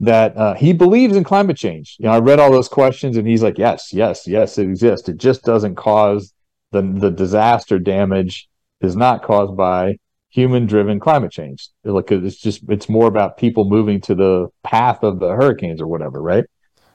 that 0.00 0.36
uh, 0.36 0.54
he 0.54 0.72
believes 0.72 1.16
in 1.16 1.24
climate 1.24 1.56
change. 1.56 1.96
You 1.98 2.06
know, 2.06 2.12
I 2.12 2.20
read 2.20 2.38
all 2.38 2.50
those 2.50 2.68
questions, 2.68 3.16
and 3.16 3.26
he's 3.26 3.42
like, 3.42 3.58
"Yes, 3.58 3.92
yes, 3.92 4.26
yes, 4.26 4.58
it 4.58 4.68
exists. 4.68 5.08
It 5.08 5.18
just 5.18 5.42
doesn't 5.42 5.74
cause 5.74 6.32
the 6.72 6.82
the 6.82 7.10
disaster 7.10 7.78
damage 7.78 8.48
is 8.80 8.96
not 8.96 9.22
caused 9.22 9.56
by 9.56 9.96
human-driven 10.30 11.00
climate 11.00 11.32
change. 11.32 11.68
Like 11.84 12.12
it's 12.12 12.36
just 12.36 12.62
it's 12.68 12.88
more 12.88 13.08
about 13.08 13.38
people 13.38 13.64
moving 13.68 14.00
to 14.02 14.14
the 14.14 14.48
path 14.62 15.02
of 15.02 15.20
the 15.20 15.28
hurricanes 15.28 15.80
or 15.80 15.86
whatever, 15.86 16.22
right? 16.22 16.44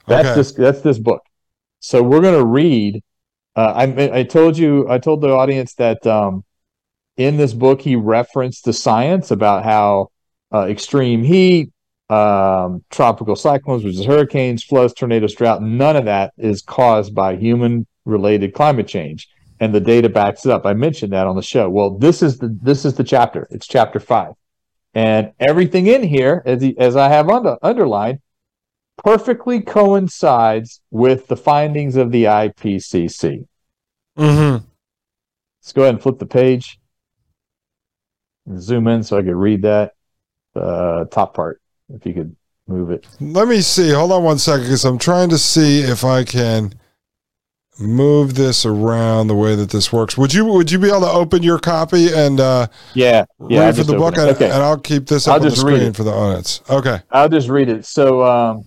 That's 0.08 0.30
okay. 0.30 0.36
this 0.36 0.52
that's 0.54 0.82
this 0.82 1.00
book. 1.00 1.24
So 1.80 2.02
we're 2.02 2.22
going 2.22 2.40
to 2.40 2.46
read. 2.46 3.04
Uh, 3.56 3.74
I 3.76 4.20
I 4.20 4.24
told 4.24 4.58
you 4.58 4.90
I 4.90 4.98
told 4.98 5.22
the 5.22 5.30
audience 5.30 5.76
that 5.76 6.06
um, 6.08 6.44
in 7.18 7.38
this 7.38 7.54
book 7.54 7.82
he 7.82 7.96
referenced 7.96 8.66
the 8.66 8.74
science 8.74 9.32
about 9.32 9.64
how 9.64 10.10
uh, 10.54 10.68
extreme 10.68 11.24
heat, 11.24 11.72
um, 12.10 12.84
tropical 12.90 13.36
cyclones, 13.36 13.84
which 13.84 13.96
is 13.96 14.06
hurricanes, 14.06 14.64
floods, 14.64 14.94
tornadoes, 14.94 15.36
drought. 15.36 15.62
None 15.62 15.96
of 15.96 16.06
that 16.06 16.34
is 16.38 16.62
caused 16.62 17.14
by 17.14 17.36
human 17.36 17.86
related 18.06 18.54
climate 18.54 18.88
change. 18.88 19.30
And 19.60 19.74
the 19.74 19.80
data 19.80 20.10
backs 20.10 20.46
it 20.46 20.52
up. 20.52 20.66
I 20.66 20.74
mentioned 20.74 21.14
that 21.14 21.28
on 21.28 21.36
the 21.36 21.42
show. 21.42 21.70
Well, 21.70 21.92
this 21.92 22.22
is 22.22 22.40
the 22.40 22.58
this 22.62 22.84
is 22.86 22.96
the 22.96 23.04
chapter. 23.04 23.48
It's 23.50 23.68
chapter 23.68 24.00
five, 24.00 24.34
and 24.94 25.32
everything 25.40 25.88
in 25.88 26.04
here, 26.04 26.42
as 26.46 26.66
as 26.78 26.96
I 26.98 27.08
have 27.08 27.30
under, 27.30 27.58
underlined, 27.62 28.20
perfectly 29.04 29.62
coincides 29.62 30.82
with 30.92 31.28
the 31.28 31.38
findings 31.38 31.96
of 31.96 32.12
the 32.12 32.26
IPCC. 32.26 33.46
Mm-hmm. 34.18 34.66
Let's 35.62 35.74
go 35.74 35.84
ahead 35.84 35.96
and 35.96 36.04
flip 36.04 36.20
the 36.20 36.26
page. 36.26 36.80
And 38.46 38.62
zoom 38.62 38.88
in 38.88 39.04
so 39.04 39.18
I 39.18 39.22
can 39.22 39.36
read 39.36 39.62
that. 39.64 39.94
Uh, 40.56 41.06
top 41.06 41.34
part 41.34 41.62
if 41.94 42.06
you 42.06 42.14
could 42.14 42.36
move 42.68 42.92
it. 42.92 43.08
Let 43.20 43.48
me 43.48 43.62
see. 43.62 43.92
Hold 43.92 44.12
on 44.12 44.24
one 44.24 44.38
second 44.38 44.66
because 44.66 44.86
I'm 44.86 45.00
trying 45.00 45.30
to 45.30 45.38
see 45.38 45.80
if 45.82 46.04
I 46.04 46.24
can 46.24 46.76
move 47.80 48.36
this 48.36 48.66
around 48.66 49.28
the 49.28 49.36
way 49.36 49.56
that 49.56 49.72
this 49.72 49.92
works. 49.92 50.16
Would 50.18 50.34
you 50.34 50.46
would 50.46 50.72
you 50.72 50.78
be 50.78 50.90
able 50.90 51.02
to 51.02 51.10
open 51.10 51.42
your 51.42 51.58
copy 51.58 52.14
and 52.14 52.40
uh 52.40 52.68
yeah, 52.94 53.26
yeah 53.50 53.66
read 53.66 53.78
for 53.78 53.84
the 53.84 53.98
book 53.98 54.16
and, 54.16 54.30
okay. 54.30 54.46
and, 54.46 54.62
I'll 54.62 54.78
keep 54.78 55.08
this 55.08 55.28
up 55.28 55.36
I'll 55.36 55.44
on 55.44 55.50
the 55.50 55.56
screen 55.56 55.92
for 55.92 56.04
the 56.04 56.12
audience. 56.12 56.62
Okay. 56.70 57.02
I'll 57.10 57.30
just 57.30 57.50
read 57.50 57.70
it. 57.70 57.86
So 57.86 58.24
um 58.24 58.64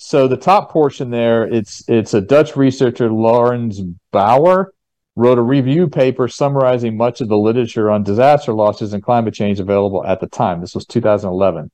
so 0.00 0.28
the 0.28 0.36
top 0.36 0.70
portion 0.70 1.10
there 1.10 1.42
it's 1.52 1.82
it's 1.88 2.14
a 2.14 2.20
Dutch 2.20 2.56
researcher 2.56 3.10
Laurens 3.10 3.80
Bouwer 4.12 4.72
wrote 5.16 5.38
a 5.38 5.42
review 5.42 5.88
paper 5.88 6.28
summarizing 6.28 6.96
much 6.96 7.20
of 7.20 7.28
the 7.28 7.36
literature 7.36 7.90
on 7.90 8.04
disaster 8.04 8.52
losses 8.52 8.92
and 8.92 9.02
climate 9.02 9.34
change 9.34 9.58
available 9.58 10.06
at 10.06 10.20
the 10.20 10.28
time. 10.28 10.60
This 10.60 10.76
was 10.76 10.86
2011. 10.86 11.72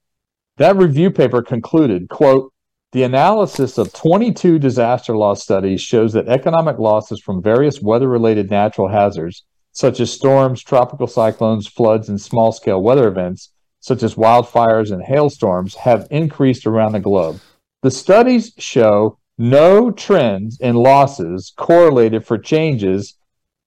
That 0.57 0.77
review 0.77 1.11
paper 1.11 1.43
concluded, 1.43 2.09
quote, 2.09 2.51
the 2.93 3.03
analysis 3.03 3.77
of 3.77 3.93
22 3.93 4.59
disaster 4.59 5.15
loss 5.15 5.43
studies 5.43 5.83
shows 5.83 6.15
that 6.15 6.27
economic 6.27 6.79
losses 6.79 7.21
from 7.21 7.43
various 7.43 7.83
weather 7.83 8.09
related 8.09 8.49
natural 8.49 8.89
hazards, 8.89 9.45
such 9.73 10.01
as 10.01 10.11
storms, 10.11 10.63
tropical 10.63 11.07
cyclones, 11.07 11.67
floods, 11.67 12.09
and 12.09 12.19
small 12.19 12.53
scale 12.53 12.83
weather 12.83 13.07
events, 13.07 13.53
such 13.81 14.03
as 14.03 14.15
wildfires 14.15 14.91
and 14.91 15.03
hailstorms, 15.03 15.75
have 15.75 16.07
increased 16.11 16.67
around 16.67 16.93
the 16.93 17.01
globe. 17.01 17.39
The 17.85 17.91
studies 17.91 18.55
show 18.57 19.19
no 19.37 19.91
trends 19.91 20.59
in 20.59 20.75
losses 20.75 21.53
correlated 21.55 22.25
for 22.25 22.39
changes 22.39 23.19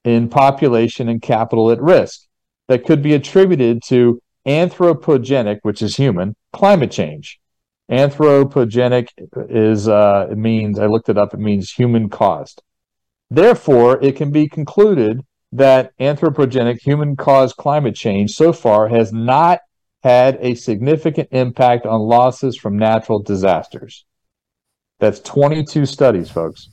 in 0.03 0.27
population 0.27 1.07
and 1.07 1.21
capital 1.21 1.69
at 1.69 1.79
risk 1.79 2.21
that 2.67 2.83
could 2.83 3.03
be 3.03 3.13
attributed 3.13 3.83
to 3.89 4.19
anthropogenic, 4.47 5.59
which 5.61 5.83
is 5.83 5.97
human, 5.97 6.35
climate 6.51 6.89
change. 6.89 7.39
Anthropogenic 7.91 9.09
is 9.51 9.87
uh, 9.87 10.29
it 10.31 10.37
means 10.39 10.79
I 10.79 10.87
looked 10.87 11.09
it 11.09 11.17
up. 11.19 11.35
It 11.35 11.39
means 11.39 11.69
human 11.71 12.09
caused. 12.09 12.63
Therefore, 13.29 14.03
it 14.03 14.15
can 14.15 14.31
be 14.31 14.49
concluded 14.49 15.21
that 15.51 15.95
anthropogenic 15.99 16.81
human 16.81 17.17
caused 17.17 17.55
climate 17.57 17.93
change 17.93 18.31
so 18.31 18.51
far 18.51 18.87
has 18.87 19.13
not 19.13 19.59
had 20.01 20.39
a 20.41 20.55
significant 20.55 21.29
impact 21.31 21.85
on 21.85 21.99
losses 22.01 22.57
from 22.57 22.79
natural 22.79 23.21
disasters. 23.21 24.05
That's 24.99 25.19
22 25.21 25.85
studies, 25.85 26.29
folks. 26.29 26.69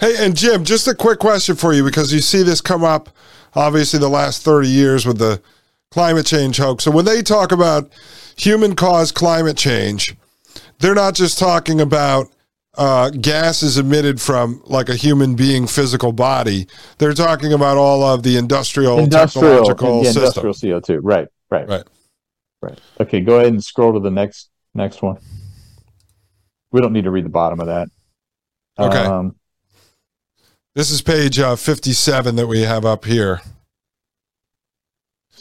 Hey, 0.00 0.24
and 0.24 0.36
Jim, 0.36 0.64
just 0.64 0.86
a 0.86 0.94
quick 0.94 1.18
question 1.18 1.56
for 1.56 1.72
you 1.72 1.84
because 1.84 2.12
you 2.12 2.20
see 2.20 2.42
this 2.42 2.60
come 2.60 2.84
up 2.84 3.10
obviously 3.54 3.98
the 3.98 4.08
last 4.08 4.42
30 4.42 4.68
years 4.68 5.06
with 5.06 5.18
the 5.18 5.40
climate 5.90 6.26
change 6.26 6.58
hoax. 6.58 6.84
So 6.84 6.90
when 6.90 7.04
they 7.04 7.22
talk 7.22 7.52
about 7.52 7.90
human 8.36 8.74
caused 8.74 9.14
climate 9.14 9.56
change, 9.56 10.14
they're 10.78 10.94
not 10.94 11.14
just 11.14 11.38
talking 11.38 11.80
about 11.80 12.28
uh, 12.76 13.10
gases 13.10 13.78
emitted 13.78 14.20
from 14.20 14.62
like 14.66 14.88
a 14.88 14.94
human 14.94 15.34
being 15.34 15.66
physical 15.66 16.12
body. 16.12 16.68
They're 16.98 17.14
talking 17.14 17.52
about 17.52 17.76
all 17.76 18.04
of 18.04 18.22
the 18.22 18.36
industrial, 18.36 18.98
industrial 19.00 19.64
technological 19.64 20.02
yeah, 20.04 20.10
industrial 20.10 20.54
CO2. 20.54 21.00
Right, 21.02 21.28
right, 21.50 21.68
right, 21.68 21.84
right. 22.62 22.78
Okay, 23.00 23.20
go 23.20 23.36
ahead 23.36 23.48
and 23.48 23.64
scroll 23.64 23.94
to 23.94 24.00
the 24.00 24.10
next 24.10 24.50
next 24.74 25.02
one. 25.02 25.18
We 26.70 26.80
don't 26.80 26.92
need 26.92 27.04
to 27.04 27.10
read 27.10 27.24
the 27.24 27.30
bottom 27.30 27.60
of 27.60 27.66
that. 27.66 27.88
Okay. 28.78 29.04
Um, 29.04 29.36
this 30.74 30.90
is 30.90 31.02
page 31.02 31.38
uh, 31.38 31.56
57 31.56 32.36
that 32.36 32.46
we 32.46 32.62
have 32.62 32.84
up 32.84 33.04
here. 33.04 33.40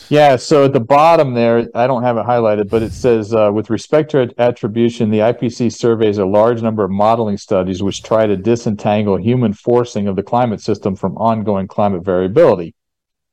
Yeah, 0.10 0.38
so 0.38 0.66
at 0.66 0.74
the 0.74 0.80
bottom 0.80 1.34
there, 1.34 1.68
I 1.76 1.86
don't 1.86 2.04
have 2.04 2.18
it 2.18 2.26
highlighted, 2.26 2.70
but 2.70 2.82
it 2.82 2.94
says 2.94 3.34
uh, 3.34 3.52
with 3.54 3.70
respect 3.70 4.12
to 4.12 4.34
attribution, 4.38 5.10
the 5.10 5.20
IPC 5.20 5.74
surveys 5.74 6.18
a 6.18 6.26
large 6.26 6.62
number 6.62 6.86
of 6.86 6.92
modeling 6.92 7.36
studies 7.36 7.84
which 7.84 8.04
try 8.04 8.26
to 8.26 8.38
disentangle 8.38 9.18
human 9.18 9.52
forcing 9.52 10.08
of 10.08 10.16
the 10.16 10.24
climate 10.24 10.62
system 10.62 10.96
from 10.96 11.18
ongoing 11.18 11.68
climate 11.68 12.06
variability. 12.06 12.74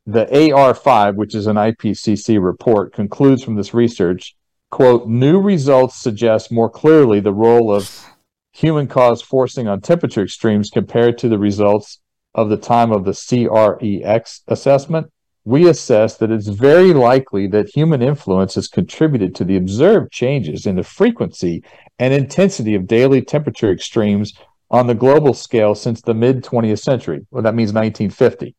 The 0.07 0.27
AR5, 0.27 1.15
which 1.15 1.35
is 1.35 1.47
an 1.47 1.57
IPCC 1.57 2.43
report, 2.43 2.93
concludes 2.93 3.45
from 3.45 3.55
this 3.55 3.73
research 3.73 4.35
quote, 4.75 5.07
new 5.07 5.41
results 5.41 5.95
suggest 5.95 6.51
more 6.51 6.69
clearly 6.69 7.21
the 7.21 7.33
role 7.33 7.73
of 7.73 8.11
human 8.53 8.89
caused 8.89 9.25
forcing 9.25 9.69
on 9.69 9.81
temperature 9.81 10.25
extremes 10.25 10.69
compared 10.69 11.17
to 11.17 11.29
the 11.29 11.39
results 11.39 12.01
of 12.35 12.49
the 12.49 12.57
time 12.57 12.91
of 12.91 13.05
the 13.05 13.13
SREX 13.13 14.41
assessment. 14.49 15.13
We 15.45 15.69
assess 15.69 16.17
that 16.17 16.33
it's 16.33 16.49
very 16.49 16.93
likely 16.93 17.47
that 17.49 17.71
human 17.73 18.03
influence 18.03 18.57
has 18.57 18.67
contributed 18.67 19.37
to 19.37 19.45
the 19.45 19.57
observed 19.57 20.11
changes 20.11 20.67
in 20.67 20.75
the 20.75 20.83
frequency 20.83 21.63
and 22.01 22.13
intensity 22.13 22.75
of 22.75 22.89
daily 22.89 23.23
temperature 23.23 23.71
extremes 23.71 24.33
on 24.73 24.89
the 24.89 24.95
global 24.95 25.35
scale 25.35 25.77
since 25.77 26.01
the 26.01 26.15
mid 26.15 26.43
20th 26.43 26.83
century. 26.83 27.25
Well, 27.31 27.45
that 27.45 27.55
means 27.55 27.73
1950. 27.73 28.57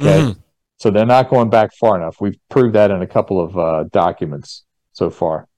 Okay. 0.00 0.20
Mm-hmm. 0.20 0.40
So 0.78 0.90
they're 0.90 1.04
not 1.04 1.28
going 1.28 1.50
back 1.50 1.74
far 1.78 1.98
enough. 1.98 2.16
We've 2.18 2.38
proved 2.48 2.74
that 2.76 2.90
in 2.90 3.02
a 3.02 3.06
couple 3.06 3.38
of 3.38 3.58
uh, 3.58 3.84
documents 3.92 4.64
so 4.92 5.10
far. 5.10 5.49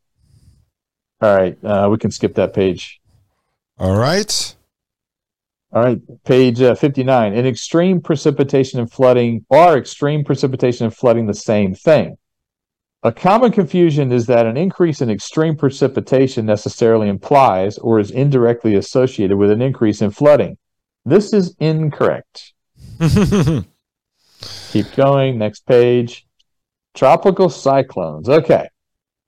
All 1.22 1.36
right, 1.36 1.56
uh, 1.64 1.88
we 1.88 1.98
can 1.98 2.10
skip 2.10 2.34
that 2.34 2.52
page. 2.52 3.00
All 3.78 3.96
right. 3.96 4.56
All 5.72 5.82
right, 5.82 6.00
page 6.24 6.60
uh, 6.60 6.74
59. 6.74 7.32
In 7.32 7.46
extreme 7.46 8.00
precipitation 8.00 8.80
and 8.80 8.90
flooding, 8.90 9.46
are 9.50 9.78
extreme 9.78 10.24
precipitation 10.24 10.84
and 10.84 10.94
flooding 10.94 11.26
the 11.26 11.34
same 11.34 11.74
thing? 11.74 12.16
A 13.04 13.12
common 13.12 13.52
confusion 13.52 14.12
is 14.12 14.26
that 14.26 14.46
an 14.46 14.56
increase 14.56 15.00
in 15.00 15.10
extreme 15.10 15.56
precipitation 15.56 16.44
necessarily 16.44 17.08
implies 17.08 17.78
or 17.78 17.98
is 17.98 18.10
indirectly 18.10 18.74
associated 18.74 19.36
with 19.36 19.50
an 19.50 19.62
increase 19.62 20.02
in 20.02 20.10
flooding. 20.10 20.58
This 21.04 21.32
is 21.32 21.56
incorrect. 21.58 22.52
Keep 24.70 24.92
going. 24.94 25.38
Next 25.38 25.66
page. 25.66 26.26
Tropical 26.94 27.48
cyclones. 27.48 28.28
Okay. 28.28 28.68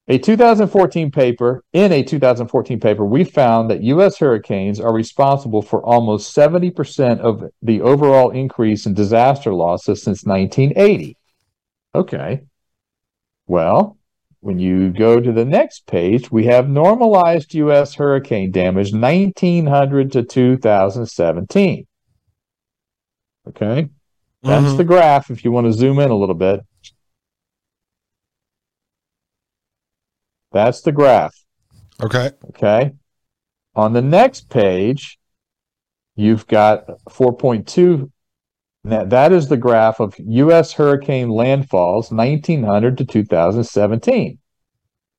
A 0.07 0.19
2014 0.19 1.11
paper, 1.11 1.65
in 1.73 1.91
a 1.91 2.03
2014 2.03 2.79
paper, 2.79 3.07
we 3.07 3.25
found 3.25 3.71
that 3.71 3.83
U.S. 3.83 4.19
hurricanes 4.19 4.79
are 4.79 4.93
responsible 4.93 5.63
for 5.63 5.83
almost 5.83 6.37
70% 6.37 7.21
of 7.21 7.51
the 7.63 7.81
overall 7.81 8.31
increase 8.31 8.85
in 8.85 8.93
disaster 8.93 9.55
losses 9.55 10.03
since 10.03 10.25
1980. 10.25 11.17
Okay. 11.95 12.43
Well, 13.47 13.97
when 14.41 14.59
you 14.59 14.91
go 14.91 15.21
to 15.21 15.33
the 15.33 15.45
next 15.47 15.87
page, 15.87 16.31
we 16.31 16.45
have 16.47 16.69
normalized 16.69 17.55
U.S. 17.55 17.95
hurricane 17.95 18.51
damage 18.51 18.93
1900 18.93 20.13
to 20.13 20.23
2017. 20.23 21.87
Okay. 23.49 23.89
That's 24.43 24.67
mm-hmm. 24.67 24.77
the 24.77 24.85
graph 24.85 25.31
if 25.31 25.47
you 25.47 25.51
want 25.51 25.67
to 25.67 25.73
zoom 25.73 25.99
in 25.99 26.11
a 26.11 26.17
little 26.17 26.35
bit. 26.35 26.61
That's 30.55 30.83
the 30.83 30.93
graph. 30.93 31.35
Okay. 32.01 32.31
Okay. 32.51 32.93
On 33.75 33.93
the 33.93 34.01
next 34.01 34.49
page, 34.49 35.19
you've 36.15 36.47
got 36.47 36.87
4.2. 37.11 38.11
That, 38.85 39.11
that 39.11 39.33
is 39.33 39.49
the 39.49 39.57
graph 39.57 39.99
of 39.99 40.15
U.S. 40.19 40.73
hurricane 40.73 41.29
landfalls 41.29 42.13
1900 42.13 42.99
to 42.99 43.05
2017. 43.05 44.39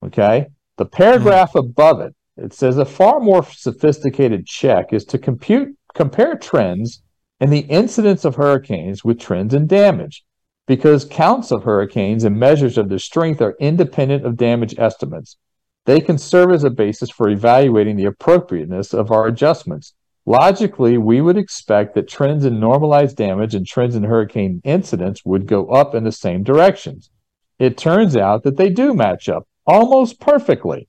Okay. 0.06 0.48
The 0.78 0.86
paragraph 0.86 1.52
mm. 1.52 1.60
above 1.60 2.00
it, 2.00 2.16
it 2.38 2.54
says 2.54 2.78
a 2.78 2.86
far 2.86 3.20
more 3.20 3.44
sophisticated 3.44 4.46
check 4.46 4.94
is 4.94 5.04
to 5.06 5.18
compute 5.18 5.76
compare 5.94 6.38
trends 6.38 7.02
in 7.42 7.50
the 7.50 7.60
incidence 7.60 8.24
of 8.24 8.36
hurricanes 8.36 9.04
with 9.04 9.20
trends 9.20 9.54
in 9.54 9.68
damage 9.68 10.24
because 10.68 11.06
counts 11.06 11.52
of 11.52 11.64
hurricanes 11.64 12.24
and 12.24 12.40
measures 12.40 12.78
of 12.78 12.90
their 12.90 13.00
strength 13.00 13.42
are 13.42 13.56
independent 13.60 14.26
of 14.26 14.38
damage 14.38 14.76
estimates. 14.78 15.38
They 15.86 16.02
can 16.02 16.18
serve 16.18 16.52
as 16.52 16.64
a 16.64 16.70
basis 16.70 17.12
for 17.12 17.30
evaluating 17.30 17.96
the 17.96 18.06
appropriateness 18.06 18.94
of 18.94 19.12
our 19.12 19.28
adjustments. 19.28 19.94
Logically, 20.26 20.98
we 20.98 21.22
would 21.22 21.38
expect 21.38 21.94
that 21.94 22.08
trends 22.08 22.46
in 22.46 22.60
normalized 22.60 23.16
damage 23.16 23.54
and 23.54 23.68
trends 23.68 23.96
in 23.96 24.04
hurricane 24.04 24.62
incidents 24.64 25.24
would 25.24 25.46
go 25.46 25.68
up 25.68 25.94
in 25.94 26.04
the 26.04 26.12
same 26.12 26.42
directions. 26.42 27.12
It 27.60 27.78
turns 27.78 28.18
out 28.18 28.44
that 28.44 28.58
they 28.58 28.70
do 28.70 28.96
match 28.96 29.30
up 29.30 29.48
almost 29.68 30.20
perfectly. 30.20 30.88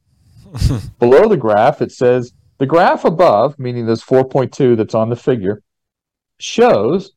Below 0.99 1.29
the 1.29 1.37
graph, 1.37 1.83
it 1.83 1.93
says 1.93 2.33
the 2.57 2.67
graph 2.67 3.05
above, 3.05 3.59
meaning 3.59 3.85
this 3.85 4.03
4.2 4.03 4.75
that's 4.77 4.95
on 4.95 5.11
the 5.11 5.17
figure, 5.17 5.63
shows 6.39 7.13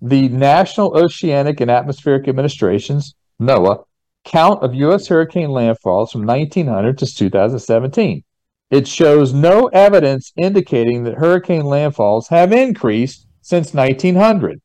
the 0.00 0.28
National 0.28 0.96
Oceanic 0.96 1.60
and 1.60 1.70
Atmospheric 1.70 2.28
Administration's 2.28 3.14
NOAA 3.40 3.84
count 4.26 4.62
of 4.62 4.74
U.S. 4.74 5.06
hurricane 5.06 5.48
landfalls 5.48 6.10
from 6.10 6.26
1900 6.26 6.98
to 6.98 7.06
2017. 7.06 8.22
It 8.70 8.88
shows 8.88 9.32
no 9.32 9.66
evidence 9.68 10.32
indicating 10.36 11.04
that 11.04 11.14
hurricane 11.14 11.62
landfalls 11.62 12.28
have 12.28 12.52
increased 12.52 13.26
since 13.40 13.72
1900, 13.72 14.60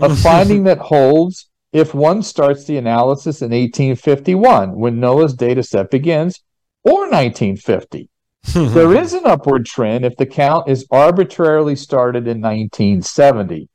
a 0.00 0.14
finding 0.16 0.64
that 0.64 0.78
holds 0.78 1.48
if 1.72 1.94
one 1.94 2.22
starts 2.22 2.64
the 2.64 2.76
analysis 2.76 3.40
in 3.40 3.50
1851 3.50 4.76
when 4.76 4.96
NOAA's 4.96 5.34
data 5.34 5.62
set 5.62 5.90
begins, 5.90 6.42
or 6.82 7.02
1950. 7.02 8.08
there 8.54 8.94
is 8.94 9.12
an 9.12 9.26
upward 9.26 9.66
trend 9.66 10.04
if 10.04 10.16
the 10.16 10.26
count 10.26 10.68
is 10.68 10.86
arbitrarily 10.90 11.76
started 11.76 12.26
in 12.26 12.40
1970. 12.40 13.68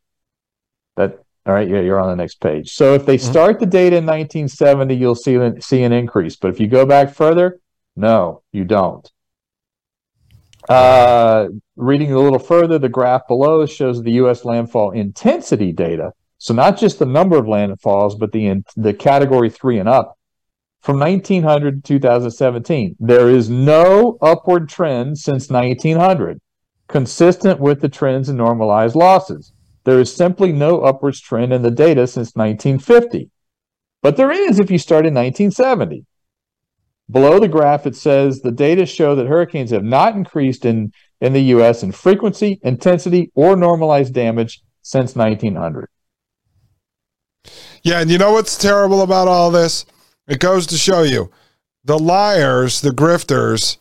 That 0.96 1.20
all 1.46 1.54
right, 1.54 1.68
yeah, 1.68 1.82
you're 1.82 2.00
on 2.00 2.10
the 2.10 2.16
next 2.16 2.40
page. 2.40 2.72
So 2.74 2.94
if 2.94 3.06
they 3.06 3.18
mm-hmm. 3.18 3.32
start 3.32 3.60
the 3.60 3.66
data 3.66 3.98
in 3.98 4.06
1970, 4.06 4.96
you'll 4.96 5.16
see 5.16 5.38
see 5.60 5.84
an 5.84 5.92
increase. 5.92 6.36
But 6.36 6.50
if 6.50 6.60
you 6.60 6.68
go 6.68 6.86
back 6.86 7.14
further, 7.14 7.60
no, 7.96 8.44
you 8.52 8.64
don't. 8.64 9.10
Uh, 10.70 11.48
reading 11.76 12.14
a 12.14 12.20
little 12.20 12.40
further, 12.40 12.80
the 12.80 12.90
graph 12.90 13.28
below 13.28 13.66
shows 13.66 14.02
the 14.02 14.14
U.S. 14.14 14.46
landfall 14.46 14.92
intensity 14.92 15.74
data 15.74 16.14
So 16.38 16.54
not 16.54 16.78
just 16.78 17.00
the 17.00 17.06
number 17.06 17.38
of 17.38 17.46
landfalls, 17.46 18.18
but 18.18 18.32
the 18.32 18.64
the 18.78 18.94
category 18.94 19.50
three 19.50 19.80
and 19.80 19.90
up 19.90 20.18
from 20.82 21.00
1900 21.00 21.84
to 21.84 21.94
2017. 21.94 22.98
There 23.00 23.30
is 23.30 23.50
no 23.50 24.18
upward 24.22 24.70
trend 24.70 25.18
since 25.18 25.50
1900, 25.50 26.40
consistent 26.88 27.60
with 27.60 27.80
the 27.80 27.90
trends 27.90 28.28
in 28.28 28.38
normalized 28.38 28.96
losses. 28.96 29.53
There 29.84 30.00
is 30.00 30.14
simply 30.14 30.52
no 30.52 30.82
upwards 30.82 31.20
trend 31.20 31.52
in 31.54 31.62
the 31.62 31.72
data 31.72 32.08
since 32.08 32.36
1950. 32.36 33.30
But 34.02 34.18
there 34.18 34.32
is 34.32 34.60
if 34.60 34.72
you 34.72 34.78
start 34.78 35.06
in 35.06 35.14
1970. 35.14 36.06
Below 37.10 37.40
the 37.40 37.48
graph, 37.48 37.86
it 37.86 37.96
says 37.96 38.42
the 38.42 38.52
data 38.52 38.86
show 38.86 39.16
that 39.16 39.28
hurricanes 39.28 39.72
have 39.72 39.84
not 39.84 40.16
increased 40.16 40.66
in, 40.66 40.94
in 41.20 41.34
the 41.34 41.44
U.S. 41.56 41.84
in 41.84 41.92
frequency, 41.92 42.60
intensity, 42.64 43.32
or 43.36 43.56
normalized 43.56 44.14
damage 44.14 44.62
since 44.82 45.16
1900. 45.16 45.90
Yeah, 47.82 48.00
and 48.00 48.10
you 48.10 48.18
know 48.18 48.32
what's 48.34 48.58
terrible 48.58 49.02
about 49.02 49.28
all 49.28 49.52
this? 49.52 49.86
It 50.28 50.40
goes 50.40 50.66
to 50.68 50.78
show 50.78 51.04
you 51.04 51.30
the 51.84 52.00
liars, 52.00 52.80
the 52.80 52.92
grifters, 52.92 53.78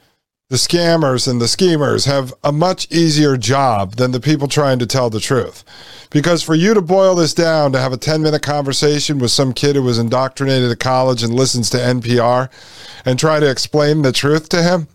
the 0.53 0.59
scammers, 0.59 1.27
and 1.27 1.41
the 1.41 1.49
schemers 1.49 2.05
have 2.05 2.35
a 2.45 2.53
much 2.53 2.87
easier 2.91 3.39
job 3.39 3.95
than 3.95 4.11
the 4.11 4.21
people 4.21 4.47
trying 4.47 4.79
to 4.79 4.85
tell 4.85 5.09
the 5.09 5.19
truth. 5.19 5.65
Because 6.11 6.43
for 6.43 6.55
you 6.55 6.75
to 6.75 6.83
boil 6.83 7.15
this 7.15 7.33
down 7.33 7.73
to 7.73 7.81
have 7.81 7.95
a 7.95 7.97
10 7.97 8.21
minute 8.21 8.43
conversation 8.43 9.19
with 9.19 9.31
some 9.31 9.55
kid 9.55 9.77
who 9.77 9.83
was 9.83 9.99
indoctrinated 9.99 10.71
at 10.71 10.79
college 10.79 11.23
and 11.23 11.33
listens 11.33 11.71
to 11.71 11.79
NPR 11.79 12.51
and 13.07 13.19
try 13.19 13.41
to 13.41 13.51
explain 13.51 14.03
the 14.03 14.13
truth 14.13 14.51
to 14.51 14.63
him, 14.63 14.89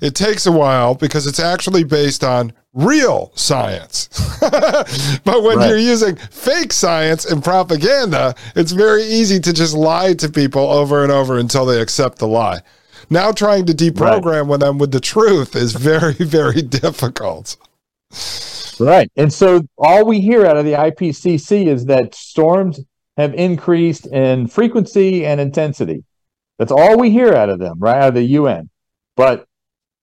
it 0.00 0.14
takes 0.14 0.46
a 0.46 0.52
while 0.52 0.94
because 0.94 1.26
it's 1.26 1.40
actually 1.40 1.84
based 1.84 2.24
on 2.24 2.54
real 2.72 3.32
science. 3.34 4.08
but 4.40 5.42
when 5.42 5.58
right. 5.58 5.68
you're 5.68 5.76
using 5.76 6.16
fake 6.16 6.72
science 6.72 7.26
and 7.26 7.44
propaganda, 7.44 8.34
it's 8.56 8.72
very 8.72 9.02
easy 9.02 9.38
to 9.40 9.52
just 9.52 9.74
lie 9.74 10.14
to 10.14 10.30
people 10.30 10.70
over 10.70 11.02
and 11.02 11.12
over 11.12 11.36
until 11.36 11.66
they 11.66 11.82
accept 11.82 12.16
the 12.16 12.26
lie. 12.26 12.62
Now 13.12 13.30
trying 13.30 13.66
to 13.66 13.74
deprogram 13.74 14.48
right. 14.48 14.60
them 14.60 14.78
with 14.78 14.90
the 14.90 15.00
truth 15.00 15.54
is 15.54 15.74
very, 15.74 16.14
very 16.18 16.62
difficult. 16.62 17.56
Right. 18.80 19.12
And 19.16 19.30
so 19.30 19.60
all 19.76 20.06
we 20.06 20.22
hear 20.22 20.46
out 20.46 20.56
of 20.56 20.64
the 20.64 20.72
IPCC 20.72 21.66
is 21.66 21.84
that 21.86 22.14
storms 22.14 22.80
have 23.18 23.34
increased 23.34 24.06
in 24.06 24.46
frequency 24.46 25.26
and 25.26 25.42
intensity. 25.42 26.04
That's 26.58 26.72
all 26.72 26.98
we 26.98 27.10
hear 27.10 27.34
out 27.34 27.50
of 27.50 27.58
them, 27.58 27.78
right? 27.78 27.98
Out 27.98 28.08
of 28.08 28.14
the 28.14 28.22
UN. 28.22 28.70
But 29.14 29.46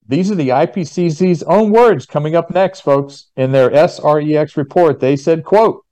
these 0.07 0.29
are 0.29 0.35
the 0.35 0.49
IPCC's 0.49 1.41
own 1.43 1.71
words 1.71 2.05
coming 2.05 2.35
up 2.35 2.51
next, 2.51 2.81
folks. 2.81 3.31
In 3.35 3.51
their 3.51 3.71
SREX 3.71 4.55
report, 4.55 4.99
they 4.99 5.15
said, 5.15 5.43
quote, 5.43 5.83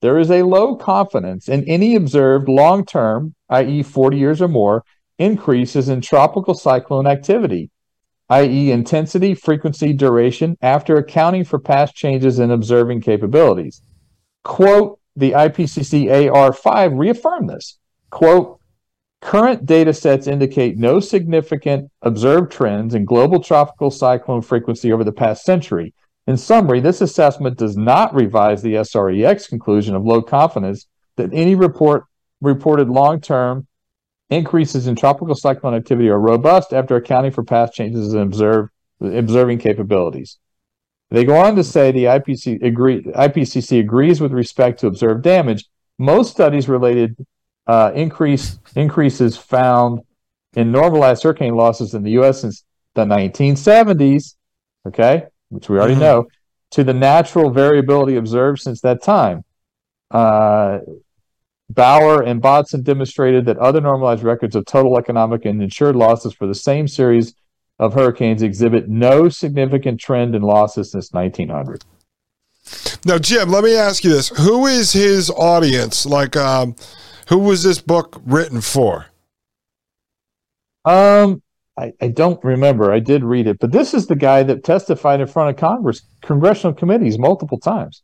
there 0.00 0.18
is 0.18 0.30
a 0.30 0.42
low 0.42 0.76
confidence 0.76 1.50
in 1.50 1.68
any 1.68 1.96
observed 1.96 2.48
long-term, 2.48 3.34
i.e. 3.50 3.82
40 3.82 4.16
years 4.16 4.40
or 4.40 4.48
more, 4.48 4.84
increases 5.18 5.88
in 5.88 6.00
tropical 6.00 6.54
cyclone 6.54 7.06
activity, 7.06 7.70
i.e. 8.30 8.70
intensity, 8.70 9.34
frequency, 9.34 9.92
duration, 9.92 10.56
after 10.62 10.96
accounting 10.96 11.44
for 11.44 11.58
past 11.58 11.94
changes 11.94 12.38
in 12.38 12.50
observing 12.50 13.00
capabilities. 13.00 13.82
Quote, 14.44 14.98
the 15.16 15.32
IPCC 15.32 16.06
AR5 16.06 16.98
reaffirmed 16.98 17.50
this. 17.50 17.78
Quote, 18.10 18.58
Current 19.22 19.66
data 19.66 19.94
sets 19.94 20.26
indicate 20.26 20.78
no 20.78 20.98
significant 20.98 21.90
observed 22.02 22.50
trends 22.50 22.92
in 22.94 23.04
global 23.04 23.40
tropical 23.40 23.90
cyclone 23.90 24.42
frequency 24.42 24.92
over 24.92 25.04
the 25.04 25.12
past 25.12 25.44
century. 25.44 25.94
In 26.26 26.36
summary, 26.36 26.80
this 26.80 27.00
assessment 27.00 27.56
does 27.56 27.76
not 27.76 28.14
revise 28.14 28.62
the 28.62 28.74
SREX 28.74 29.48
conclusion 29.48 29.94
of 29.94 30.04
low 30.04 30.22
confidence 30.22 30.86
that 31.16 31.30
any 31.32 31.54
report 31.54 32.04
reported 32.40 32.88
long-term 32.88 33.68
increases 34.32 34.86
in 34.86 34.96
tropical 34.96 35.34
cyclone 35.34 35.74
activity 35.74 36.08
are 36.08 36.18
robust 36.18 36.72
after 36.72 36.96
accounting 36.96 37.30
for 37.30 37.44
past 37.44 37.74
changes 37.74 38.14
in 38.14 38.20
observed 38.20 38.70
observing 39.00 39.58
capabilities. 39.58 40.38
They 41.10 41.24
go 41.24 41.36
on 41.36 41.56
to 41.56 41.64
say 41.64 41.92
the 41.92 42.04
IPC 42.04 42.62
agree, 42.62 43.02
IPCC 43.02 43.80
agrees 43.80 44.20
with 44.20 44.32
respect 44.32 44.80
to 44.80 44.86
observed 44.86 45.22
damage. 45.22 45.66
Most 45.98 46.30
studies 46.30 46.68
related 46.68 47.16
uh, 47.66 47.92
increase 47.94 48.58
increases 48.74 49.36
found 49.36 50.00
in 50.54 50.72
normalized 50.72 51.22
hurricane 51.22 51.54
losses 51.54 51.94
in 51.94 52.02
the 52.02 52.12
U.S. 52.12 52.40
since 52.40 52.64
the 52.94 53.04
1970s, 53.04 54.36
okay, 54.86 55.24
which 55.50 55.68
we 55.68 55.76
already 55.76 55.94
mm-hmm. 55.94 56.02
know, 56.02 56.26
to 56.72 56.84
the 56.84 56.94
natural 56.94 57.50
variability 57.50 58.16
observed 58.16 58.60
since 58.60 58.80
that 58.80 59.02
time. 59.02 59.44
Uh, 60.10 60.78
Bouwer 61.70 62.22
and 62.22 62.42
Botzen 62.42 62.82
demonstrated 62.82 63.46
that 63.46 63.58
other 63.58 63.80
normalized 63.80 64.22
records 64.22 64.54
of 64.54 64.66
total 64.66 64.98
economic 64.98 65.44
and 65.44 65.62
insured 65.62 65.96
losses 65.96 66.34
for 66.34 66.46
the 66.46 66.54
same 66.54 66.86
series 66.86 67.34
of 67.78 67.94
hurricanes 67.94 68.42
exhibit 68.42 68.88
no 68.88 69.28
significant 69.28 69.98
trend 70.00 70.34
in 70.34 70.42
losses 70.42 70.92
since 70.92 71.12
1900. 71.12 71.84
Now, 73.04 73.18
Jim, 73.18 73.50
let 73.50 73.64
me 73.64 73.76
ask 73.76 74.04
you 74.04 74.10
this: 74.10 74.28
Who 74.28 74.66
is 74.66 74.92
his 74.92 75.30
audience? 75.30 76.06
Like, 76.06 76.36
um, 76.36 76.76
who 77.28 77.38
was 77.38 77.62
this 77.62 77.80
book 77.80 78.20
written 78.24 78.60
for? 78.60 79.06
Um, 80.84 81.42
I, 81.78 81.92
I 82.00 82.08
don't 82.08 82.42
remember. 82.44 82.92
I 82.92 83.00
did 83.00 83.24
read 83.24 83.46
it, 83.46 83.58
but 83.58 83.72
this 83.72 83.94
is 83.94 84.06
the 84.06 84.16
guy 84.16 84.42
that 84.44 84.64
testified 84.64 85.20
in 85.20 85.26
front 85.26 85.50
of 85.50 85.56
Congress, 85.56 86.02
congressional 86.20 86.74
committees 86.74 87.18
multiple 87.18 87.58
times. 87.58 88.02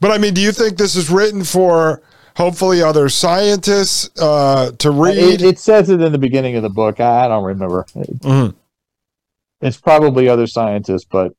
But 0.00 0.12
I 0.12 0.18
mean, 0.18 0.34
do 0.34 0.40
you 0.40 0.52
think 0.52 0.78
this 0.78 0.96
is 0.96 1.10
written 1.10 1.44
for 1.44 2.02
hopefully 2.36 2.82
other 2.82 3.08
scientists 3.08 4.10
uh, 4.20 4.72
to 4.78 4.90
read? 4.90 5.16
It, 5.16 5.42
it, 5.42 5.58
says 5.58 5.90
it 5.90 6.00
in 6.00 6.12
the 6.12 6.18
beginning 6.18 6.56
of 6.56 6.62
the 6.62 6.70
book. 6.70 7.00
I, 7.00 7.28
don't 7.28 7.44
remember. 7.44 7.84
Mm-hmm. 7.94 8.56
It's 9.60 9.80
probably 9.80 10.28
other 10.28 10.46
scientists, 10.46 11.04
but 11.04 11.32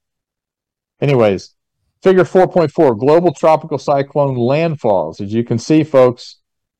anyways, 1.02 1.54
figure 2.02 2.24
4.4 2.24 2.98
global 2.98 3.34
tropical 3.34 3.78
cyclone 3.78 4.36
landfalls. 4.36 5.22
As 5.22 5.34
you 5.34 5.44
can 5.44 5.60
see, 5.60 5.84
folks, 5.84 6.38